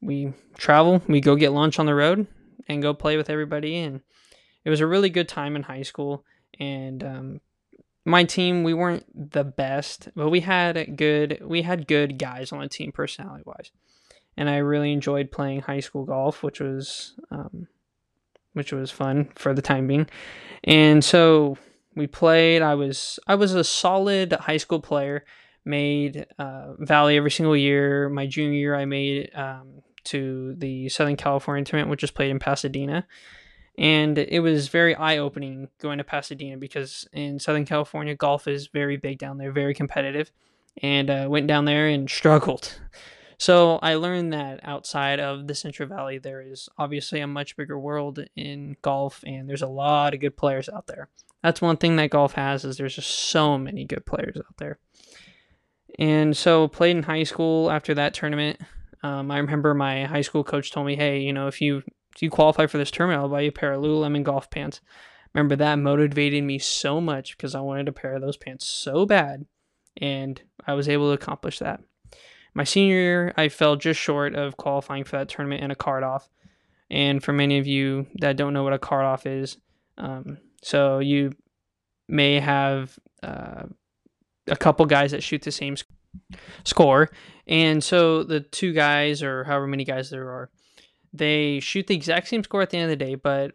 we 0.01 0.33
travel, 0.57 1.03
we 1.09 1.21
go 1.21 1.37
get 1.37 1.53
lunch 1.53 1.79
on 1.79 1.87
the 1.87 1.95
road 1.95 2.27
and 2.69 2.83
go 2.83 2.95
play 2.95 3.17
with 3.17 3.31
everybody, 3.31 3.77
and 3.77 4.01
it 4.65 4.71
was 4.71 4.81
a 4.81 4.87
really 4.87 5.11
good 5.11 5.29
time 5.29 5.57
in 5.57 5.63
high 5.63 5.83
school. 5.83 6.25
And 6.59 7.03
um, 7.05 7.41
my 8.05 8.25
team 8.25 8.63
we 8.63 8.75
weren't 8.75 9.05
the 9.15 9.45
best, 9.45 10.09
but 10.15 10.31
we 10.31 10.41
had 10.41 10.97
good 10.97 11.41
we 11.45 11.63
had 11.63 11.87
good 11.87 12.19
guys 12.19 12.53
on 12.53 12.61
the 12.61 12.69
team 12.69 12.93
personality 12.93 13.45
wise, 13.47 13.71
and 14.37 14.49
I 14.49 14.57
really 14.59 14.93
enjoyed 14.93 15.31
playing 15.31 15.61
high 15.61 15.81
school 15.81 16.05
golf, 16.05 16.43
which 16.43 16.61
was 16.61 17.15
um, 17.31 17.69
which 18.53 18.73
was 18.73 18.91
fun 18.91 19.29
for 19.35 19.55
the 19.55 19.63
time 19.63 19.87
being, 19.87 20.09
and 20.65 21.05
so 21.05 21.57
we 21.95 22.07
played. 22.07 22.63
I 22.63 22.75
was 22.75 23.19
I 23.27 23.35
was 23.35 23.55
a 23.55 23.65
solid 23.65 24.33
high 24.33 24.57
school 24.57 24.81
player. 24.81 25.25
Made 25.65 26.25
uh, 26.39 26.75
Valley 26.79 27.19
every 27.19 27.31
single 27.31 27.57
year. 27.57 28.09
My 28.09 28.27
junior 28.27 28.59
year, 28.59 28.75
I 28.75 28.87
made 28.87 29.31
um, 29.35 29.83
to 30.11 30.55
the 30.59 30.89
Southern 30.89 31.17
California 31.17 31.65
tournament, 31.65 31.91
which 31.91 32.03
was 32.03 32.11
played 32.11 32.31
in 32.31 32.39
Pasadena 32.39 33.07
and 33.79 34.19
it 34.19 34.41
was 34.41 34.67
very 34.67 34.97
eye-opening 34.97 35.69
going 35.81 35.99
to 35.99 36.05
Pasadena 36.05 36.57
because 36.57 37.09
in 37.13 37.39
Southern 37.39 37.65
California 37.65 38.17
golf 38.17 38.49
is 38.49 38.67
very 38.67 38.97
big 38.97 39.19
down 39.19 39.39
there, 39.39 39.53
very 39.53 39.73
competitive, 39.73 40.33
and 40.83 41.09
uh, 41.09 41.27
went 41.31 41.47
down 41.47 41.65
there 41.65 41.87
and 41.87 42.11
struggled. 42.11 42.81
So 43.39 43.79
I 43.81 43.95
learned 43.95 44.33
that 44.33 44.59
outside 44.65 45.21
of 45.21 45.47
the 45.47 45.55
Central 45.55 45.89
Valley, 45.89 46.19
there 46.19 46.43
is 46.43 46.69
obviously 46.77 47.21
a 47.21 47.29
much 47.29 47.57
bigger 47.57 47.79
world 47.79 48.19
in 48.35 48.77
golf, 48.83 49.23
and 49.25 49.49
there's 49.49 49.63
a 49.63 49.69
lot 49.69 50.13
of 50.13 50.19
good 50.19 50.37
players 50.37 50.69
out 50.69 50.89
there. 50.89 51.09
That's 51.45 51.63
one 51.63 51.77
thing 51.77 51.95
that 51.97 52.11
golf 52.11 52.33
has 52.33 52.65
is 52.65 52.79
there's 52.79 52.97
just 52.97 53.11
so 53.31 53.57
many 53.57 53.85
good 53.85 54.05
players 54.05 54.37
out 54.37 54.57
there. 54.57 54.81
And 56.01 56.37
so 56.37 56.67
played 56.67 56.97
in 56.97 57.05
high 57.05 57.23
school 57.23 57.71
after 57.71 57.95
that 57.95 58.13
tournament. 58.13 58.61
Um, 59.03 59.31
I 59.31 59.39
remember 59.39 59.75
my 59.75 60.05
high 60.05 60.23
school 60.23 60.45
coach 60.45 60.71
told 60.71 60.87
me, 60.87 60.97
"Hey, 60.97 61.21
you 61.21 61.33
know, 61.33 61.47
if 61.47 61.61
you 61.61 61.83
if 62.15 62.23
you 62.23 62.31
qualify 62.31 62.67
for 62.67 62.79
this 62.79 62.91
tournament, 62.91 63.23
I'll 63.23 63.29
buy 63.29 63.43
you 63.43 63.51
a 63.51 63.53
pair 63.53 63.73
of 63.73 63.83
Lululemon 63.83 64.25
golf 64.25 64.51
pants." 64.51 64.81
Remember 65.35 65.57
that 65.57 65.77
motivated 65.77 66.43
me 66.43 66.59
so 66.59 67.01
much 67.01 67.37
because 67.37 67.55
I 67.55 67.61
wanted 67.61 67.89
a 67.89 67.93
pair 67.93 68.15
of 68.15 68.23
those 68.23 68.37
pants 68.37 68.67
so 68.67 69.07
bad, 69.07 69.47
and 70.01 70.41
I 70.67 70.75
was 70.75 70.89
able 70.89 71.09
to 71.09 71.23
accomplish 71.23 71.59
that. 71.59 71.81
My 72.55 72.65
senior 72.65 72.97
year, 72.97 73.35
I 73.37 73.49
fell 73.49 73.77
just 73.77 74.01
short 74.01 74.35
of 74.35 74.57
qualifying 74.57 75.05
for 75.05 75.17
that 75.17 75.29
tournament 75.29 75.63
in 75.63 75.71
a 75.71 75.77
card 75.77 76.03
off. 76.03 76.29
And 76.91 77.23
for 77.23 77.33
many 77.33 77.59
of 77.59 77.67
you 77.67 78.07
that 78.17 78.37
don't 78.37 78.55
know 78.55 78.65
what 78.65 78.73
a 78.73 78.79
card 78.79 79.05
off 79.05 79.27
is, 79.27 79.59
um, 79.99 80.39
so 80.63 81.01
you 81.01 81.33
may 82.09 82.41
have 82.41 82.99
uh, 83.23 83.65
a 84.47 84.57
couple 84.57 84.87
guys 84.87 85.11
that 85.11 85.23
shoot 85.23 85.43
the 85.43 85.53
same 85.53 85.77
score, 86.65 87.11
and 87.47 87.83
so 87.83 88.23
the 88.23 88.41
two 88.41 88.73
guys 88.73 89.23
or 89.23 89.45
however 89.45 89.67
many 89.67 89.85
guys 89.85 90.11
there 90.11 90.29
are, 90.31 90.51
they 91.13 91.61
shoot 91.61 91.87
the 91.87 91.95
exact 91.95 92.29
same 92.29 92.43
score 92.45 92.63
at 92.63 92.71
the 92.71 92.77
end 92.77 92.91
of 92.91 92.99
the 92.99 93.05
day, 93.05 93.15
but 93.15 93.53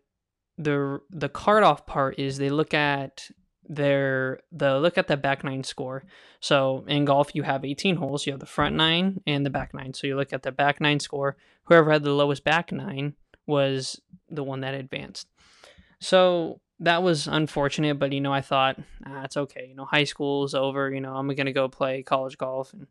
the 0.57 0.99
the 1.09 1.29
card 1.29 1.63
off 1.63 1.85
part 1.85 2.19
is 2.19 2.37
they 2.37 2.49
look 2.49 2.73
at 2.73 3.29
their 3.67 4.39
the 4.51 4.79
look 4.79 4.97
at 4.97 5.07
the 5.07 5.17
back 5.17 5.43
nine 5.43 5.63
score. 5.63 6.03
So 6.39 6.83
in 6.87 7.05
golf 7.05 7.31
you 7.33 7.43
have 7.43 7.63
18 7.63 7.95
holes, 7.95 8.25
you 8.25 8.33
have 8.33 8.39
the 8.39 8.45
front 8.45 8.75
nine 8.75 9.21
and 9.25 9.45
the 9.45 9.49
back 9.49 9.73
nine. 9.73 9.93
So 9.93 10.07
you 10.07 10.15
look 10.15 10.33
at 10.33 10.43
the 10.43 10.51
back 10.51 10.81
nine 10.81 10.99
score. 10.99 11.37
Whoever 11.65 11.91
had 11.91 12.03
the 12.03 12.11
lowest 12.11 12.43
back 12.43 12.71
nine 12.71 13.13
was 13.47 14.01
the 14.29 14.43
one 14.43 14.61
that 14.61 14.73
advanced. 14.73 15.27
So 15.99 16.59
that 16.79 17.03
was 17.03 17.27
unfortunate, 17.27 17.99
but 17.99 18.11
you 18.11 18.21
know, 18.21 18.33
I 18.33 18.41
thought, 18.41 18.77
ah, 19.05 19.23
it's 19.23 19.37
okay. 19.37 19.67
You 19.69 19.75
know, 19.75 19.85
high 19.85 20.03
school 20.03 20.43
is 20.43 20.53
over. 20.55 20.91
You 20.91 21.01
know, 21.01 21.15
I'm 21.15 21.27
gonna 21.35 21.53
go 21.53 21.67
play 21.69 22.03
college 22.03 22.37
golf, 22.37 22.73
and 22.73 22.87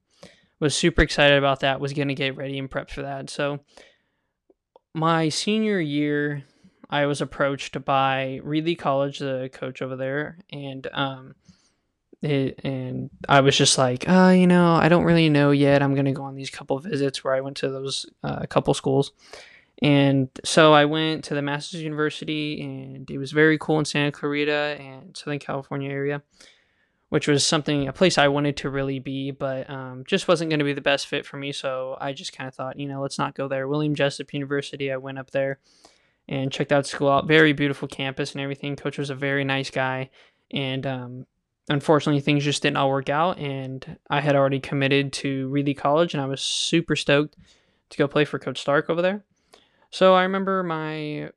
was 0.60 0.74
super 0.74 1.02
excited 1.02 1.36
about 1.36 1.60
that. 1.60 1.80
Was 1.80 1.92
gonna 1.92 2.14
get 2.14 2.36
ready 2.36 2.58
and 2.58 2.70
prep 2.70 2.90
for 2.90 3.02
that. 3.02 3.30
So 3.30 3.60
my 4.94 5.28
senior 5.28 5.80
year, 5.80 6.44
I 6.88 7.06
was 7.06 7.20
approached 7.20 7.84
by 7.84 8.40
Reedley 8.44 8.78
College, 8.78 9.18
the 9.18 9.50
coach 9.52 9.82
over 9.82 9.96
there, 9.96 10.38
and 10.50 10.86
um, 10.92 11.34
it, 12.22 12.60
and 12.64 13.10
I 13.28 13.40
was 13.40 13.56
just 13.56 13.78
like, 13.78 14.08
uh, 14.08 14.32
you 14.36 14.46
know, 14.46 14.74
I 14.74 14.88
don't 14.88 15.04
really 15.04 15.28
know 15.28 15.50
yet. 15.50 15.82
I'm 15.82 15.94
gonna 15.94 16.12
go 16.12 16.22
on 16.24 16.34
these 16.36 16.50
couple 16.50 16.78
visits 16.78 17.24
where 17.24 17.34
I 17.34 17.40
went 17.40 17.56
to 17.58 17.68
those 17.68 18.06
uh, 18.22 18.46
couple 18.46 18.74
schools, 18.74 19.12
and 19.82 20.28
so 20.44 20.72
I 20.72 20.84
went 20.84 21.24
to 21.24 21.34
the 21.34 21.42
Masters 21.42 21.82
University, 21.82 22.62
and 22.62 23.10
it 23.10 23.18
was 23.18 23.32
very 23.32 23.58
cool 23.58 23.80
in 23.80 23.84
Santa 23.84 24.12
Clarita 24.12 24.76
and 24.78 25.16
Southern 25.16 25.40
California 25.40 25.90
area, 25.90 26.22
which 27.08 27.26
was 27.26 27.44
something 27.44 27.88
a 27.88 27.92
place 27.92 28.16
I 28.16 28.28
wanted 28.28 28.56
to 28.58 28.70
really 28.70 29.00
be, 29.00 29.32
but 29.32 29.68
um, 29.68 30.04
just 30.06 30.28
wasn't 30.28 30.50
going 30.50 30.60
to 30.60 30.64
be 30.64 30.72
the 30.72 30.80
best 30.80 31.08
fit 31.08 31.26
for 31.26 31.36
me. 31.36 31.50
So 31.50 31.98
I 32.00 32.12
just 32.12 32.32
kind 32.32 32.46
of 32.46 32.54
thought, 32.54 32.78
you 32.78 32.86
know, 32.86 33.02
let's 33.02 33.18
not 33.18 33.34
go 33.34 33.48
there. 33.48 33.66
William 33.66 33.96
Jessup 33.96 34.32
University. 34.32 34.92
I 34.92 34.98
went 34.98 35.18
up 35.18 35.32
there 35.32 35.58
and 36.28 36.52
checked 36.52 36.70
out 36.70 36.86
school 36.86 37.10
out. 37.10 37.26
Very 37.26 37.52
beautiful 37.52 37.88
campus 37.88 38.32
and 38.32 38.40
everything. 38.40 38.76
Coach 38.76 38.98
was 38.98 39.10
a 39.10 39.16
very 39.16 39.42
nice 39.42 39.70
guy, 39.70 40.10
and 40.52 40.86
um, 40.86 41.26
unfortunately 41.68 42.20
things 42.20 42.44
just 42.44 42.62
didn't 42.62 42.76
all 42.76 42.88
work 42.88 43.08
out. 43.08 43.38
And 43.38 43.98
I 44.08 44.20
had 44.20 44.36
already 44.36 44.60
committed 44.60 45.12
to 45.14 45.50
Reedley 45.50 45.76
College, 45.76 46.14
and 46.14 46.22
I 46.22 46.26
was 46.26 46.40
super 46.40 46.94
stoked 46.94 47.36
to 47.90 47.98
go 47.98 48.06
play 48.06 48.24
for 48.24 48.38
Coach 48.38 48.60
Stark 48.60 48.88
over 48.88 49.02
there. 49.02 49.24
So 49.92 50.14
I 50.14 50.22
remember 50.22 50.62
my 50.62 51.30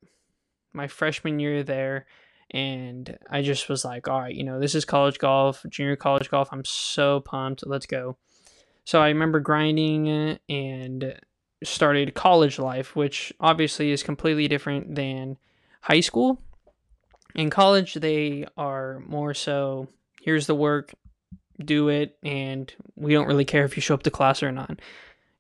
my 0.74 0.88
freshman 0.88 1.40
year 1.40 1.62
there 1.62 2.06
and 2.52 3.18
I 3.30 3.42
just 3.42 3.70
was 3.70 3.84
like, 3.84 4.08
all 4.08 4.22
right, 4.22 4.34
you 4.34 4.44
know, 4.44 4.60
this 4.60 4.76
is 4.76 4.86
college 4.86 5.20
golf, 5.20 5.66
junior 5.70 5.96
college 5.98 6.30
golf. 6.30 6.50
I'm 6.52 6.66
so 6.66 7.20
pumped. 7.20 7.68
Let's 7.68 7.86
go. 7.86 8.18
So 8.86 9.02
I 9.02 9.10
remember 9.10 9.40
grinding 9.42 10.40
and 10.48 11.20
started 11.64 12.14
college 12.14 12.58
life, 12.58 12.96
which 12.96 13.34
obviously 13.40 13.92
is 13.92 14.04
completely 14.04 14.48
different 14.48 14.96
than 14.96 15.38
high 15.82 16.02
school. 16.02 16.42
In 17.34 17.50
college, 17.50 17.96
they 17.96 18.46
are 18.58 19.02
more 19.06 19.34
so 19.34 19.90
here's 20.22 20.48
the 20.48 20.56
work, 20.56 20.94
do 21.64 21.90
it, 21.90 22.18
and 22.24 22.74
we 22.96 23.14
don't 23.14 23.28
really 23.28 23.46
care 23.46 23.66
if 23.66 23.76
you 23.76 23.82
show 23.82 23.96
up 23.96 24.04
to 24.04 24.12
class 24.12 24.42
or 24.42 24.52
not. 24.52 24.80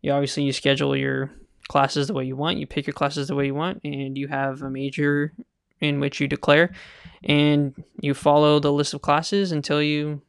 You 0.02 0.12
obviously 0.12 0.44
you 0.44 0.52
schedule 0.52 0.98
your 0.98 1.32
classes 1.68 2.08
the 2.08 2.14
way 2.14 2.26
you 2.26 2.36
want, 2.36 2.58
you 2.58 2.68
pick 2.68 2.88
your 2.88 2.94
classes 2.94 3.28
the 3.28 3.36
way 3.36 3.46
you 3.46 3.56
want, 3.56 3.82
and 3.84 4.18
you 4.18 4.28
have 4.28 4.62
a 4.62 4.70
major 4.70 5.34
in 5.82 6.00
which 6.00 6.20
you 6.20 6.28
declare, 6.28 6.72
and 7.24 7.84
you 8.00 8.14
follow 8.14 8.60
the 8.60 8.72
list 8.72 8.94
of 8.94 9.02
classes 9.02 9.52
until 9.52 9.82
you 9.82 10.22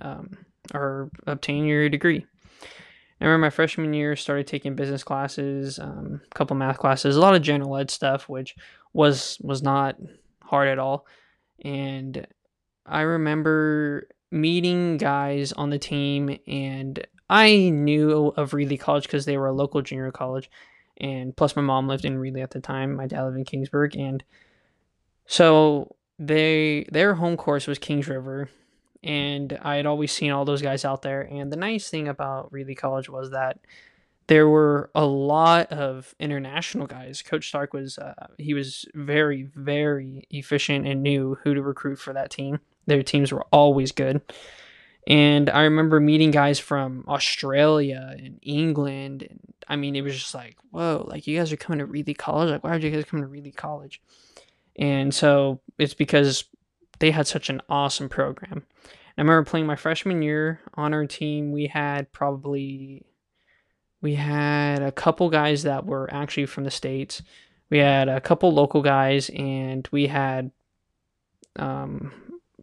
um, 0.00 0.36
or 0.74 1.10
obtain 1.26 1.64
your 1.64 1.88
degree. 1.88 2.24
I 3.20 3.24
remember 3.24 3.46
my 3.46 3.50
freshman 3.50 3.94
year 3.94 4.14
started 4.14 4.46
taking 4.46 4.74
business 4.74 5.02
classes, 5.02 5.78
um, 5.78 6.20
a 6.24 6.34
couple 6.34 6.54
math 6.56 6.78
classes, 6.78 7.16
a 7.16 7.20
lot 7.20 7.34
of 7.34 7.42
general 7.42 7.76
ed 7.76 7.90
stuff, 7.90 8.28
which 8.28 8.54
was 8.92 9.38
was 9.40 9.62
not 9.62 9.96
hard 10.42 10.68
at 10.68 10.78
all. 10.78 11.06
And 11.64 12.26
I 12.84 13.00
remember 13.00 14.08
meeting 14.30 14.98
guys 14.98 15.52
on 15.52 15.70
the 15.70 15.78
team, 15.78 16.38
and 16.46 17.06
I 17.28 17.70
knew 17.70 18.32
of 18.36 18.52
Reedley 18.52 18.78
College 18.78 19.04
because 19.04 19.24
they 19.24 19.36
were 19.36 19.48
a 19.48 19.52
local 19.52 19.82
junior 19.82 20.10
college, 20.12 20.50
and 20.98 21.36
plus 21.36 21.56
my 21.56 21.62
mom 21.62 21.88
lived 21.88 22.04
in 22.04 22.18
Reedley 22.18 22.42
at 22.42 22.50
the 22.50 22.60
time. 22.60 22.94
My 22.94 23.06
dad 23.06 23.24
lived 23.24 23.36
in 23.36 23.44
Kingsburg, 23.44 23.98
and 23.98 24.22
so 25.26 25.94
they 26.18 26.86
their 26.90 27.14
home 27.14 27.36
course 27.36 27.66
was 27.66 27.78
Kings 27.78 28.08
River, 28.08 28.48
and 29.02 29.58
I 29.62 29.76
had 29.76 29.86
always 29.86 30.12
seen 30.12 30.30
all 30.30 30.44
those 30.44 30.62
guys 30.62 30.84
out 30.84 31.02
there. 31.02 31.22
And 31.22 31.52
the 31.52 31.56
nice 31.56 31.90
thing 31.90 32.08
about 32.08 32.52
Reedley 32.52 32.76
College 32.76 33.08
was 33.08 33.30
that 33.30 33.58
there 34.28 34.48
were 34.48 34.90
a 34.94 35.04
lot 35.04 35.70
of 35.72 36.14
international 36.18 36.86
guys. 36.86 37.22
Coach 37.22 37.48
Stark 37.48 37.72
was 37.72 37.98
uh, 37.98 38.28
he 38.38 38.54
was 38.54 38.86
very 38.94 39.48
very 39.54 40.24
efficient 40.30 40.86
and 40.86 41.02
knew 41.02 41.38
who 41.42 41.54
to 41.54 41.62
recruit 41.62 41.98
for 41.98 42.12
that 42.12 42.30
team. 42.30 42.60
Their 42.86 43.02
teams 43.02 43.32
were 43.32 43.46
always 43.50 43.90
good. 43.92 44.20
And 45.06 45.48
I 45.48 45.62
remember 45.62 46.00
meeting 46.00 46.32
guys 46.32 46.58
from 46.58 47.04
Australia 47.06 48.16
and 48.18 48.38
England. 48.42 49.22
And 49.22 49.40
I 49.68 49.76
mean, 49.76 49.94
it 49.94 50.02
was 50.02 50.14
just 50.14 50.34
like, 50.34 50.56
whoa, 50.70 51.04
like 51.08 51.26
you 51.26 51.38
guys 51.38 51.52
are 51.52 51.56
coming 51.56 51.78
to 51.78 51.86
Reedley 51.86 52.16
College? 52.16 52.50
Like, 52.50 52.64
why 52.64 52.70
are 52.70 52.78
you 52.78 52.90
guys 52.90 53.04
coming 53.04 53.24
to 53.24 53.30
Reedley 53.30 53.54
College? 53.54 54.00
And 54.76 55.14
so 55.14 55.60
it's 55.78 55.94
because 55.94 56.44
they 56.98 57.10
had 57.10 57.26
such 57.26 57.48
an 57.50 57.62
awesome 57.68 58.08
program. 58.08 58.64
I 59.16 59.22
remember 59.22 59.48
playing 59.48 59.66
my 59.66 59.76
freshman 59.76 60.22
year 60.22 60.60
on 60.74 60.92
our 60.92 61.06
team. 61.06 61.52
We 61.52 61.68
had 61.68 62.12
probably 62.12 63.06
we 64.02 64.14
had 64.14 64.82
a 64.82 64.92
couple 64.92 65.30
guys 65.30 65.62
that 65.62 65.86
were 65.86 66.12
actually 66.12 66.46
from 66.46 66.64
the 66.64 66.70
states. 66.70 67.22
We 67.70 67.78
had 67.78 68.08
a 68.08 68.20
couple 68.20 68.52
local 68.52 68.82
guys, 68.82 69.30
and 69.30 69.88
we 69.90 70.06
had 70.06 70.50
um, 71.56 72.12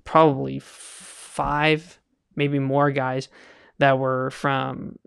probably 0.05 0.59
five, 0.59 1.99
maybe 2.35 2.59
more 2.59 2.91
guys 2.91 3.29
that 3.79 3.97
were 3.99 4.31
from 4.31 4.97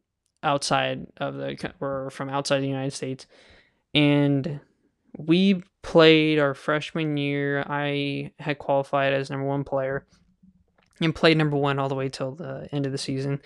outside 0.43 1.07
of 1.19 1.35
the 1.35 1.73
were 1.81 2.11
from 2.11 2.29
outside 2.29 2.61
the 2.61 2.69
United 2.69 2.93
States, 2.93 3.27
and 3.95 4.61
we 5.19 5.63
played 5.83 6.39
our 6.39 6.55
freshman 6.55 7.17
year. 7.17 7.65
I 7.67 8.33
had 8.39 8.59
qualified 8.59 9.13
as 9.13 9.31
number 9.31 9.47
one 9.47 9.65
player 9.65 10.07
and 11.01 11.15
played 11.15 11.37
number 11.37 11.57
one 11.57 11.79
all 11.79 11.89
the 11.89 11.95
way 11.95 12.09
till 12.09 12.33
the 12.33 12.69
end 12.73 12.87
of 12.87 12.93
the 12.93 12.99
season, 12.99 13.41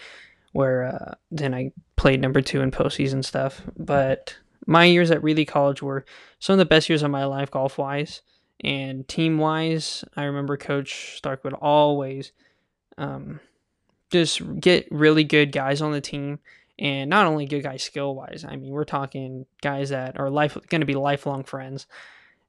where 0.53 0.85
uh, 0.85 1.15
then 1.31 1.55
I 1.55 1.73
played 1.97 2.21
number 2.21 2.41
two 2.41 2.61
in 2.61 2.71
postseason 2.71 3.25
stuff. 3.25 3.63
But 3.77 4.37
my 4.67 4.85
years 4.85 5.11
at 5.11 5.23
Reedley 5.23 5.47
College 5.47 5.83
were 5.83 6.05
some 6.39 6.55
of 6.55 6.59
the 6.59 6.65
best 6.65 6.89
years 6.89 7.03
of 7.03 7.11
my 7.11 7.25
life 7.25 7.51
golf 7.51 7.79
wise 7.79 8.23
and 8.63 9.07
team 9.09 9.39
wise. 9.39 10.05
I 10.17 10.25
remember 10.25 10.57
Coach 10.57 11.17
Stark 11.17 11.45
would 11.45 11.55
always 11.55 12.33
um, 12.99 13.41
just 14.11 14.61
get 14.61 14.89
really 14.91 15.25
good 15.25 15.53
guys 15.53 15.81
on 15.81 15.93
the 15.93 16.01
team 16.01 16.41
and 16.79 17.11
not 17.11 17.27
only 17.27 17.47
good 17.47 17.63
guys 17.63 17.83
skill 17.83 18.15
wise. 18.15 18.45
I 18.49 18.57
mean, 18.57 18.73
we're 18.73 18.85
talking 18.85 19.47
guys 19.61 19.91
that 19.91 20.19
are 20.19 20.31
life 20.31 20.57
going 20.69 20.81
to 20.81 20.87
be 20.87 20.95
lifelong 20.95 21.45
friends. 21.45 21.87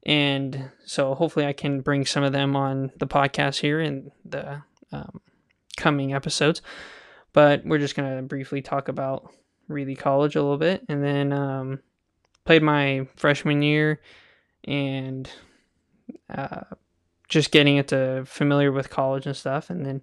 And 0.04 0.70
so 0.84 1.14
hopefully 1.14 1.46
I 1.46 1.52
can 1.52 1.80
bring 1.80 2.06
some 2.06 2.24
of 2.24 2.32
them 2.32 2.56
on 2.56 2.90
the 2.98 3.06
podcast 3.06 3.60
here 3.60 3.80
in 3.80 4.10
the 4.24 4.62
um, 4.90 5.20
coming 5.76 6.12
episodes. 6.12 6.62
But 7.32 7.64
we're 7.64 7.78
just 7.78 7.94
going 7.94 8.16
to 8.16 8.22
briefly 8.22 8.62
talk 8.62 8.88
about 8.88 9.32
Reedley 9.70 9.96
College 9.96 10.34
a 10.34 10.42
little 10.42 10.58
bit. 10.58 10.84
And 10.88 11.04
then 11.04 11.32
um, 11.32 11.80
played 12.44 12.62
my 12.62 13.06
freshman 13.16 13.62
year 13.62 14.00
and 14.64 15.30
uh, 16.30 16.62
just 17.28 17.50
getting 17.50 17.76
it 17.76 17.88
to 17.88 18.24
familiar 18.26 18.72
with 18.72 18.90
college 18.90 19.26
and 19.26 19.36
stuff. 19.36 19.70
And 19.70 19.84
then 19.84 20.02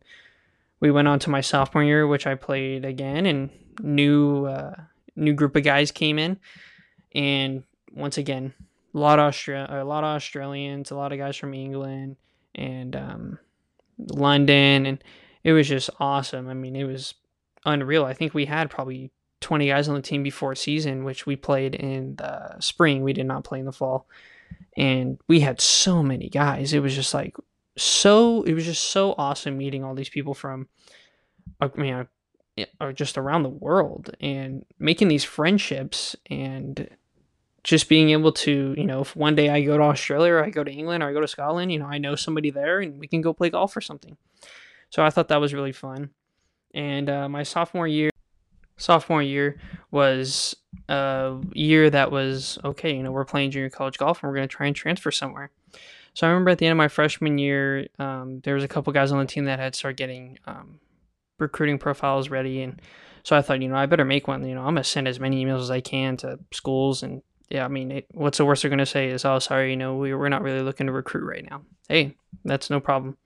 we 0.80 0.92
went 0.92 1.08
on 1.08 1.20
to 1.20 1.30
my 1.30 1.42
sophomore 1.42 1.84
year, 1.84 2.08
which 2.08 2.28
I 2.28 2.36
played 2.36 2.86
again, 2.86 3.26
and 3.26 3.50
new 3.82 4.46
uh, 4.46 4.76
new 5.16 5.34
group 5.34 5.56
of 5.56 5.64
guys 5.64 5.92
came 5.92 6.20
in, 6.20 6.40
and 7.14 7.64
once 7.94 8.18
again, 8.18 8.54
a 8.94 8.98
lot 8.98 9.20
of 9.20 9.34
Austra- 9.34 9.72
a 9.72 9.84
lot 9.84 10.04
of 10.04 10.16
Australians, 10.16 10.92
a 10.92 10.96
lot 10.96 11.12
of 11.12 11.18
guys 11.18 11.36
from 11.36 11.54
England 11.54 12.16
and 12.56 12.96
um, 12.96 13.40
London, 13.98 14.86
and 14.86 15.04
it 15.44 15.54
was 15.54 15.68
just 15.68 15.90
awesome. 16.00 16.50
I 16.50 16.54
mean, 16.54 16.76
it 16.76 16.86
was 16.86 17.16
unreal. 17.66 18.06
I 18.06 18.14
think 18.14 18.34
we 18.34 18.46
had 18.46 18.70
probably 18.70 19.12
20 19.42 19.68
guys 19.68 19.88
on 19.88 19.96
the 19.96 20.02
team 20.02 20.24
before 20.24 20.56
season, 20.56 21.04
which 21.04 21.26
we 21.26 21.36
played 21.36 21.76
in 21.76 22.16
the 22.16 22.60
spring. 22.60 23.04
We 23.04 23.14
did 23.14 23.26
not 23.26 23.44
play 23.44 23.60
in 23.60 23.66
the 23.66 23.72
fall. 23.72 24.08
And 24.76 25.20
we 25.28 25.40
had 25.42 25.62
so 25.62 26.04
many 26.04 26.30
guys. 26.30 26.74
It 26.74 26.82
was 26.82 26.96
just 26.96 27.14
like 27.14 27.36
so 27.78 28.44
it 28.44 28.54
was 28.54 28.66
just 28.66 28.92
so 28.92 29.16
awesome 29.18 29.58
meeting 29.58 29.84
all 29.84 29.96
these 29.96 30.10
people 30.10 30.34
from 30.34 30.68
I 31.62 31.70
mean 31.76 32.08
or 32.80 32.94
just 32.94 33.18
around 33.18 33.44
the 33.44 33.50
world 33.50 34.16
and 34.20 34.66
making 34.80 35.08
these 35.08 35.24
friendships 35.24 36.16
and 36.30 36.90
just 37.64 37.90
being 37.90 38.10
able 38.10 38.32
to, 38.32 38.74
you 38.78 38.86
know, 38.86 39.02
if 39.02 39.16
one 39.16 39.36
day 39.36 39.50
I 39.50 39.62
go 39.62 39.78
to 39.78 39.84
Australia 39.84 40.34
or 40.34 40.46
I 40.46 40.50
go 40.50 40.64
to 40.64 40.72
England 40.72 41.04
or 41.04 41.10
I 41.10 41.14
go 41.14 41.22
to 41.22 41.28
Scotland, 41.28 41.72
you 41.72 41.80
know, 41.80 41.86
I 41.86 41.98
know 41.98 42.16
somebody 42.16 42.52
there 42.52 42.80
and 42.80 43.00
we 43.00 43.08
can 43.08 43.22
go 43.22 43.34
play 43.34 43.50
golf 43.50 43.76
or 43.76 43.82
something. 43.82 44.18
So 44.90 45.04
I 45.04 45.10
thought 45.10 45.28
that 45.28 45.42
was 45.42 45.54
really 45.54 45.72
fun. 45.72 46.10
And 46.74 47.10
uh, 47.10 47.30
my 47.30 47.44
sophomore 47.44 47.88
year, 47.88 48.12
sophomore 48.78 49.22
year 49.22 49.60
was 49.92 50.56
a 50.88 51.38
year 51.54 51.90
that 51.90 52.12
was 52.12 52.58
okay. 52.64 52.96
You 52.96 53.04
know, 53.04 53.12
we're 53.12 53.26
playing 53.26 53.52
junior 53.52 53.70
college 53.70 53.98
golf 53.98 54.24
and 54.24 54.30
we're 54.30 54.36
going 54.36 54.48
to 54.48 54.56
try 54.56 54.68
and 54.68 54.76
transfer 54.76 55.12
somewhere. 55.12 55.52
So 56.14 56.28
I 56.28 56.30
remember 56.30 56.52
at 56.52 56.58
the 56.58 56.66
end 56.66 56.72
of 56.72 56.78
my 56.78 56.88
freshman 56.88 57.38
year, 57.38 57.88
um, 57.98 58.42
there 58.44 58.56
was 58.56 58.64
a 58.64 58.68
couple 58.68 58.92
guys 58.94 59.12
on 59.12 59.20
the 59.20 59.26
team 59.26 59.46
that 59.46 59.60
had 59.60 59.76
started 59.76 59.98
getting 59.98 60.38
um, 60.46 60.80
recruiting 61.38 61.78
profiles 61.78 62.30
ready, 62.30 62.62
and 62.62 62.82
so 63.24 63.36
I 63.36 63.42
thought, 63.42 63.62
you 63.62 63.68
know, 63.68 63.76
I 63.76 63.86
better 63.86 64.06
make 64.06 64.28
one. 64.28 64.48
You 64.48 64.56
know, 64.56 64.62
I'm 64.62 64.74
gonna 64.74 64.84
send 64.84 65.08
as 65.08 65.20
many 65.20 65.44
emails 65.44 65.62
as 65.62 65.72
I 65.72 65.82
can 65.82 66.18
to 66.18 66.40
schools, 66.52 67.04
and 67.04 67.22
yeah, 67.50 67.66
I 67.66 67.68
mean, 67.68 67.92
it, 67.92 68.08
what's 68.12 68.38
the 68.38 68.46
worst 68.46 68.62
they're 68.62 68.70
gonna 68.70 68.86
say 68.86 69.10
is, 69.10 69.26
oh, 69.26 69.40
sorry, 69.40 69.72
you 69.72 69.78
know, 69.78 69.96
we, 69.96 70.14
we're 70.14 70.30
not 70.30 70.44
really 70.44 70.62
looking 70.62 70.88
to 70.88 70.94
recruit 70.94 71.26
right 71.26 71.48
now. 71.50 71.62
Hey, 71.88 72.16
that's 72.44 72.70
no 72.70 72.80
problem. 72.80 73.18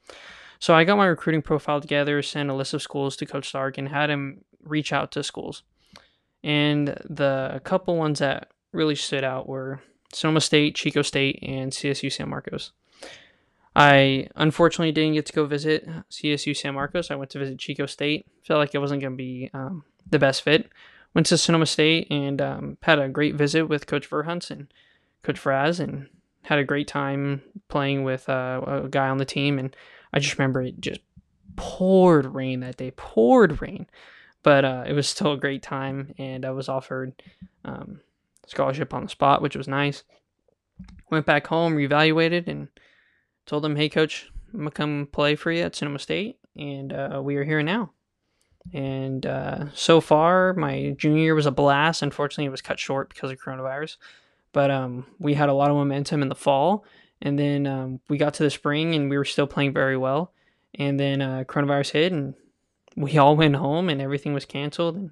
So 0.59 0.73
I 0.73 0.85
got 0.85 0.97
my 0.97 1.07
recruiting 1.07 1.41
profile 1.41 1.81
together, 1.81 2.21
sent 2.21 2.49
a 2.49 2.53
list 2.53 2.73
of 2.73 2.81
schools 2.81 3.17
to 3.17 3.25
Coach 3.25 3.49
Stark, 3.49 3.77
and 3.77 3.89
had 3.89 4.09
him 4.09 4.45
reach 4.63 4.93
out 4.93 5.11
to 5.11 5.23
schools. 5.23 5.63
And 6.43 6.87
the 7.09 7.59
couple 7.63 7.97
ones 7.97 8.19
that 8.19 8.49
really 8.71 8.95
stood 8.95 9.23
out 9.23 9.47
were 9.47 9.81
Sonoma 10.15 10.41
State, 10.41 10.75
Chico 10.75 11.01
State, 11.01 11.39
and 11.41 11.71
CSU 11.71 12.11
San 12.11 12.29
Marcos. 12.29 12.71
I 13.75 14.27
unfortunately 14.35 14.91
didn't 14.91 15.13
get 15.13 15.25
to 15.27 15.33
go 15.33 15.45
visit 15.45 15.87
CSU 16.11 16.55
San 16.55 16.75
Marcos. 16.75 17.09
I 17.09 17.15
went 17.15 17.31
to 17.31 17.39
visit 17.39 17.57
Chico 17.57 17.85
State. 17.85 18.27
Felt 18.43 18.59
like 18.59 18.75
it 18.75 18.79
wasn't 18.79 19.01
going 19.01 19.13
to 19.13 19.17
be 19.17 19.49
um, 19.53 19.83
the 20.09 20.19
best 20.19 20.43
fit. 20.43 20.69
Went 21.13 21.27
to 21.27 21.37
Sonoma 21.37 21.65
State 21.65 22.07
and 22.11 22.41
um, 22.41 22.77
had 22.83 22.99
a 22.99 23.09
great 23.09 23.35
visit 23.35 23.65
with 23.65 23.87
Coach 23.87 24.09
Verhunts 24.09 24.51
and 24.51 24.67
Coach 25.23 25.41
Fraz 25.41 25.79
and 25.79 26.07
had 26.43 26.59
a 26.59 26.63
great 26.63 26.87
time 26.87 27.41
playing 27.67 28.03
with 28.03 28.29
uh, 28.29 28.61
a 28.65 28.89
guy 28.89 29.09
on 29.09 29.17
the 29.17 29.25
team. 29.25 29.57
And 29.57 29.75
I 30.13 30.19
just 30.19 30.37
remember 30.37 30.61
it 30.61 30.79
just 30.79 31.01
poured 31.55 32.25
rain 32.25 32.59
that 32.59 32.77
day, 32.77 32.91
poured 32.91 33.61
rain. 33.61 33.87
But 34.43 34.65
uh, 34.65 34.83
it 34.85 34.93
was 34.93 35.07
still 35.07 35.33
a 35.33 35.37
great 35.37 35.63
time, 35.63 36.13
and 36.17 36.45
I 36.45 36.51
was 36.51 36.67
offered 36.67 37.13
um, 37.63 38.01
scholarship 38.47 38.93
on 38.93 39.03
the 39.03 39.09
spot, 39.09 39.41
which 39.41 39.55
was 39.55 39.67
nice. 39.67 40.03
Went 41.09 41.25
back 41.25 41.47
home, 41.47 41.75
reevaluated, 41.75 42.47
and 42.47 42.67
told 43.45 43.63
them, 43.63 43.75
"Hey, 43.75 43.89
coach, 43.89 44.31
I'm 44.53 44.59
gonna 44.59 44.71
come 44.71 45.07
play 45.11 45.35
for 45.35 45.51
you 45.51 45.63
at 45.63 45.75
Sonoma 45.75 45.99
State," 45.99 46.39
and 46.55 46.91
uh, 46.91 47.21
we 47.23 47.35
are 47.35 47.43
here 47.43 47.61
now. 47.61 47.91
And 48.71 49.25
uh, 49.25 49.65
so 49.73 49.99
far, 49.99 50.53
my 50.53 50.95
junior 50.97 51.21
year 51.21 51.35
was 51.35 51.45
a 51.45 51.51
blast. 51.51 52.01
Unfortunately, 52.01 52.45
it 52.45 52.51
was 52.51 52.61
cut 52.61 52.79
short 52.79 53.09
because 53.09 53.29
of 53.29 53.39
coronavirus. 53.39 53.97
But 54.53 54.71
um, 54.71 55.05
we 55.19 55.33
had 55.33 55.49
a 55.49 55.53
lot 55.53 55.69
of 55.69 55.75
momentum 55.75 56.21
in 56.21 56.29
the 56.29 56.35
fall, 56.35 56.85
and 57.21 57.37
then 57.37 57.67
um, 57.67 57.99
we 58.07 58.17
got 58.17 58.35
to 58.35 58.43
the 58.43 58.49
spring, 58.49 58.95
and 58.95 59.09
we 59.09 59.17
were 59.17 59.25
still 59.25 59.47
playing 59.47 59.73
very 59.73 59.97
well. 59.97 60.31
And 60.75 60.99
then 60.99 61.21
uh, 61.21 61.43
coronavirus 61.47 61.91
hit, 61.91 62.11
and 62.11 62.35
we 62.95 63.17
all 63.17 63.35
went 63.35 63.55
home, 63.55 63.89
and 63.89 64.01
everything 64.01 64.33
was 64.33 64.45
canceled. 64.45 64.95
And 64.95 65.11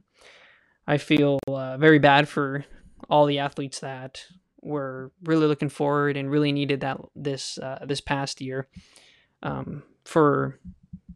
I 0.88 0.98
feel 0.98 1.40
uh, 1.48 1.78
very 1.78 2.00
bad 2.00 2.30
for 2.30 2.66
all 3.12 3.26
the 3.26 3.40
athletes 3.40 3.82
that 3.82 4.26
were 4.62 5.12
really 5.24 5.46
looking 5.46 5.70
forward 5.70 6.16
and 6.16 6.32
really 6.32 6.52
needed 6.52 6.80
that 6.80 6.98
this 7.16 7.58
uh, 7.58 7.80
this 7.86 8.02
past 8.02 8.42
year 8.42 8.68
um, 9.44 9.84
for 10.06 10.58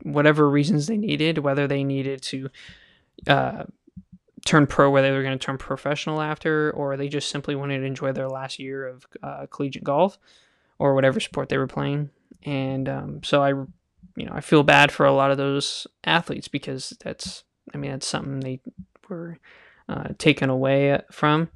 whatever 0.03 0.49
reasons 0.49 0.87
they 0.87 0.97
needed, 0.97 1.37
whether 1.39 1.67
they 1.67 1.83
needed 1.83 2.21
to 2.21 2.49
uh, 3.27 3.63
turn 4.45 4.67
pro, 4.67 4.91
whether 4.91 5.09
they 5.09 5.15
were 5.15 5.23
going 5.23 5.37
to 5.37 5.43
turn 5.43 5.57
professional 5.57 6.21
after, 6.21 6.71
or 6.71 6.97
they 6.97 7.07
just 7.07 7.29
simply 7.29 7.55
wanted 7.55 7.79
to 7.79 7.85
enjoy 7.85 8.11
their 8.11 8.27
last 8.27 8.59
year 8.59 8.87
of 8.87 9.05
uh, 9.23 9.45
collegiate 9.47 9.83
golf 9.83 10.19
or 10.77 10.93
whatever 10.93 11.19
sport 11.19 11.49
they 11.49 11.57
were 11.57 11.65
playing. 11.65 12.09
And 12.43 12.89
um, 12.89 13.23
so 13.23 13.41
I, 13.41 13.49
you 13.49 14.25
know, 14.25 14.33
I 14.33 14.41
feel 14.41 14.63
bad 14.63 14.91
for 14.91 15.05
a 15.05 15.13
lot 15.13 15.31
of 15.31 15.37
those 15.37 15.87
athletes 16.03 16.47
because 16.47 16.93
that's, 17.03 17.43
I 17.73 17.77
mean, 17.77 17.91
that's 17.91 18.05
something 18.05 18.41
they 18.41 18.59
were 19.09 19.39
uh, 19.87 20.09
taken 20.17 20.49
away 20.49 20.99
from. 21.11 21.49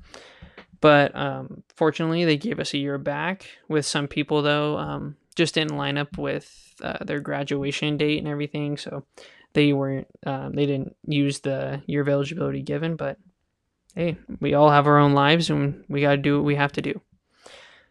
But 0.82 1.16
um, 1.16 1.64
fortunately, 1.76 2.26
they 2.26 2.38
gave 2.38 2.60
us 2.60 2.74
a 2.74 2.78
year 2.78 2.98
back. 2.98 3.48
With 3.68 3.86
some 3.86 4.08
people, 4.08 4.42
though, 4.42 4.78
um, 4.78 5.18
just 5.36 5.56
didn't 5.56 5.78
line 5.78 5.98
up 5.98 6.18
with 6.18 6.74
uh, 6.82 7.04
their 7.04 7.20
graduation 7.20 7.98
date 7.98 8.20
and 8.20 8.28
everything, 8.28 8.78
so 8.78 9.06
they 9.54 9.74
weren't. 9.74 10.08
Um, 10.26 10.54
they 10.54 10.66
didn't 10.66 10.96
use 11.06 11.40
the 11.40 11.82
year 11.86 12.02
of 12.02 12.10
eligibility 12.10 12.62
given. 12.62 12.96
But 12.96 13.18
hey, 13.96 14.18
we 14.40 14.54
all 14.54 14.70
have 14.70 14.88
our 14.88 14.98
own 14.98 15.14
lives, 15.14 15.50
and 15.50 15.84
we 15.90 16.02
got 16.02 16.12
to 16.12 16.18
do 16.18 16.38
what 16.38 16.46
we 16.46 16.56
have 16.56 16.72
to 16.74 16.82
do. 16.82 17.02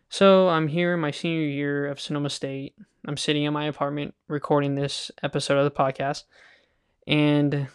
So 0.08 0.48
I'm 0.48 0.68
here 0.68 0.94
in 0.94 1.00
my 1.00 1.10
senior 1.10 1.46
year 1.46 1.86
of 1.86 2.00
Sonoma 2.00 2.30
State. 2.30 2.74
I'm 3.06 3.18
sitting 3.18 3.44
in 3.44 3.52
my 3.52 3.66
apartment 3.66 4.14
recording 4.28 4.74
this 4.74 5.10
episode 5.22 5.58
of 5.58 5.64
the 5.64 5.70
podcast, 5.70 6.24
and 7.06 7.68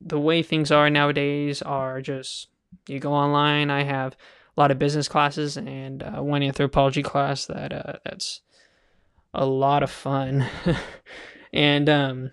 the 0.00 0.18
way 0.18 0.42
things 0.42 0.70
are 0.70 0.90
nowadays 0.90 1.62
are 1.62 2.00
just 2.00 2.48
you 2.88 2.98
go 2.98 3.12
online. 3.12 3.70
I 3.70 3.82
have 3.82 4.16
a 4.56 4.60
lot 4.60 4.70
of 4.70 4.78
business 4.78 5.08
classes 5.08 5.56
and 5.56 6.02
uh, 6.02 6.22
one 6.22 6.42
anthropology 6.42 7.02
class 7.02 7.46
that 7.46 7.72
uh, 7.72 7.98
that's 8.04 8.40
a 9.34 9.46
lot 9.46 9.82
of 9.82 9.90
fun. 9.90 10.46
and 11.52 11.88
um, 11.88 12.30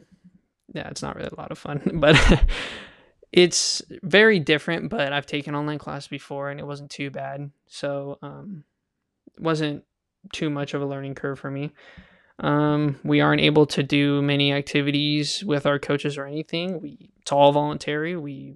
yeah, 0.73 0.87
it's 0.89 1.01
not 1.01 1.15
really 1.15 1.29
a 1.31 1.39
lot 1.39 1.51
of 1.51 1.57
fun, 1.57 1.81
but 1.95 2.15
it's 3.31 3.81
very 4.03 4.39
different. 4.39 4.89
But 4.89 5.13
I've 5.13 5.25
taken 5.25 5.55
online 5.55 5.79
class 5.79 6.07
before 6.07 6.49
and 6.49 6.59
it 6.59 6.65
wasn't 6.65 6.91
too 6.91 7.09
bad, 7.09 7.51
so 7.67 8.17
um, 8.21 8.63
it 9.35 9.41
wasn't 9.41 9.83
too 10.33 10.49
much 10.49 10.73
of 10.73 10.81
a 10.81 10.85
learning 10.85 11.15
curve 11.15 11.39
for 11.39 11.51
me. 11.51 11.71
Um, 12.39 12.99
we 13.03 13.19
aren't 13.19 13.41
able 13.41 13.65
to 13.67 13.81
do 13.83 14.21
many 14.21 14.53
activities 14.53 15.43
with 15.43 15.65
our 15.65 15.79
coaches 15.79 16.17
or 16.17 16.25
anything. 16.25 16.81
We 16.81 17.09
it's 17.21 17.31
all 17.31 17.51
voluntary. 17.51 18.15
We 18.15 18.55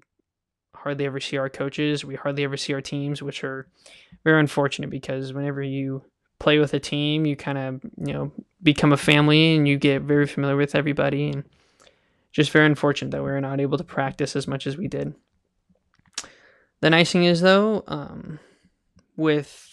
hardly 0.76 1.06
ever 1.06 1.20
see 1.20 1.38
our 1.38 1.50
coaches. 1.50 2.06
We 2.06 2.15
hardly 2.15 2.44
ever 2.44 2.58
see 2.58 2.74
our 2.74 2.82
teams, 2.82 3.22
which 3.22 3.44
are 3.44 3.67
very 4.24 4.39
unfortunate 4.39 4.89
because 4.89 5.34
whenever 5.34 5.62
you 5.62 6.04
play 6.39 6.58
with 6.58 6.74
a 6.74 6.80
team, 6.80 7.26
you 7.26 7.36
kind 7.36 7.58
of, 7.58 7.82
you 7.98 8.13
know, 8.13 8.32
become 8.63 8.94
a 8.94 8.98
family 8.98 9.56
and 9.56 9.67
you 9.67 9.78
get 9.78 10.02
very 10.02 10.26
familiar 10.26 10.56
with 10.56 10.76
everybody. 10.76 11.30
And 11.30 11.44
just 12.32 12.52
very 12.52 12.65
unfortunate 12.65 13.12
that 13.12 13.24
we 13.24 13.30
were 13.30 13.41
not 13.41 13.60
able 13.60 13.78
to 13.78 13.84
practice 13.84 14.36
as 14.36 14.48
much 14.48 14.65
as 14.65 14.78
we 14.78 14.88
did. 14.88 15.13
The 16.80 16.89
nice 16.89 17.12
thing 17.12 17.26
is, 17.26 17.41
though, 17.41 17.84
um, 17.88 18.39
with 19.15 19.70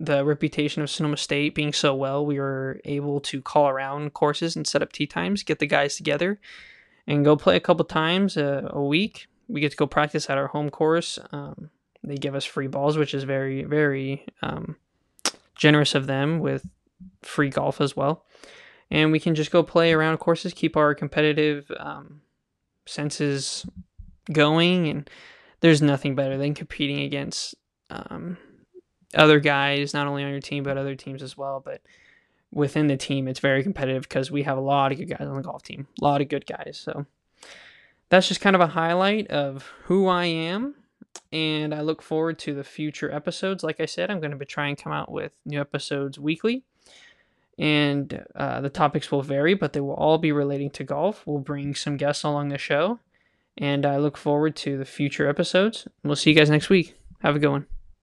the 0.00 0.24
reputation 0.24 0.82
of 0.82 0.90
Sonoma 0.90 1.18
State 1.18 1.54
being 1.54 1.72
so 1.72 1.94
well, 1.94 2.24
we 2.24 2.40
were 2.40 2.80
able 2.84 3.20
to 3.20 3.42
call 3.42 3.68
around 3.68 4.14
courses 4.14 4.56
and 4.56 4.66
set 4.66 4.82
up 4.82 4.92
tee 4.92 5.06
times, 5.06 5.42
get 5.42 5.58
the 5.58 5.66
guys 5.66 5.94
together, 5.94 6.40
and 7.06 7.24
go 7.24 7.36
play 7.36 7.54
a 7.54 7.60
couple 7.60 7.84
times 7.84 8.36
a, 8.36 8.68
a 8.72 8.82
week 8.82 9.28
we 9.50 9.60
get 9.60 9.72
to 9.72 9.76
go 9.76 9.86
practice 9.86 10.30
at 10.30 10.38
our 10.38 10.46
home 10.46 10.70
course. 10.70 11.18
Um, 11.32 11.70
they 12.02 12.16
give 12.16 12.34
us 12.34 12.44
free 12.44 12.68
balls, 12.68 12.96
which 12.96 13.12
is 13.12 13.24
very, 13.24 13.64
very 13.64 14.24
um, 14.42 14.76
generous 15.54 15.94
of 15.94 16.06
them 16.06 16.38
with 16.38 16.66
free 17.22 17.50
golf 17.50 17.80
as 17.80 17.96
well. 17.96 18.24
And 18.90 19.12
we 19.12 19.20
can 19.20 19.34
just 19.34 19.50
go 19.50 19.62
play 19.62 19.92
around 19.92 20.18
courses, 20.18 20.54
keep 20.54 20.76
our 20.76 20.94
competitive 20.94 21.70
um, 21.78 22.22
senses 22.86 23.66
going. 24.32 24.88
And 24.88 25.10
there's 25.60 25.82
nothing 25.82 26.14
better 26.14 26.38
than 26.38 26.54
competing 26.54 27.00
against 27.00 27.54
um, 27.90 28.38
other 29.14 29.40
guys, 29.40 29.94
not 29.94 30.06
only 30.06 30.24
on 30.24 30.30
your 30.30 30.40
team, 30.40 30.62
but 30.62 30.76
other 30.76 30.94
teams 30.94 31.22
as 31.22 31.36
well. 31.36 31.60
But 31.64 31.82
within 32.52 32.86
the 32.86 32.96
team, 32.96 33.28
it's 33.28 33.40
very 33.40 33.62
competitive 33.62 34.02
because 34.02 34.30
we 34.30 34.42
have 34.42 34.58
a 34.58 34.62
lot 34.62 34.92
of 34.92 34.98
good 34.98 35.10
guys 35.10 35.26
on 35.26 35.36
the 35.36 35.42
golf 35.42 35.62
team, 35.62 35.86
a 36.00 36.04
lot 36.04 36.20
of 36.20 36.28
good 36.28 36.46
guys. 36.46 36.80
So 36.82 37.06
that's 38.08 38.28
just 38.28 38.40
kind 38.40 38.56
of 38.56 38.62
a 38.62 38.68
highlight 38.68 39.28
of 39.28 39.70
who 39.84 40.06
I 40.06 40.26
am. 40.26 40.74
And 41.32 41.74
I 41.74 41.80
look 41.80 42.02
forward 42.02 42.38
to 42.40 42.54
the 42.54 42.64
future 42.64 43.10
episodes. 43.12 43.62
Like 43.62 43.80
I 43.80 43.86
said, 43.86 44.10
I'm 44.10 44.20
going 44.20 44.32
to 44.32 44.36
be 44.36 44.44
trying 44.44 44.76
to 44.76 44.82
come 44.82 44.92
out 44.92 45.10
with 45.10 45.32
new 45.44 45.60
episodes 45.60 46.18
weekly. 46.18 46.64
And 47.58 48.24
uh, 48.34 48.60
the 48.62 48.70
topics 48.70 49.12
will 49.12 49.22
vary, 49.22 49.54
but 49.54 49.72
they 49.72 49.80
will 49.80 49.94
all 49.94 50.18
be 50.18 50.32
relating 50.32 50.70
to 50.70 50.84
golf. 50.84 51.26
We'll 51.26 51.38
bring 51.38 51.74
some 51.74 51.96
guests 51.96 52.24
along 52.24 52.48
the 52.48 52.58
show. 52.58 53.00
And 53.58 53.84
I 53.84 53.98
look 53.98 54.16
forward 54.16 54.56
to 54.56 54.78
the 54.78 54.84
future 54.84 55.28
episodes. 55.28 55.86
We'll 56.02 56.16
see 56.16 56.30
you 56.30 56.36
guys 56.36 56.50
next 56.50 56.70
week. 56.70 56.94
Have 57.20 57.36
a 57.36 57.38
good 57.38 57.50
one. 57.50 57.79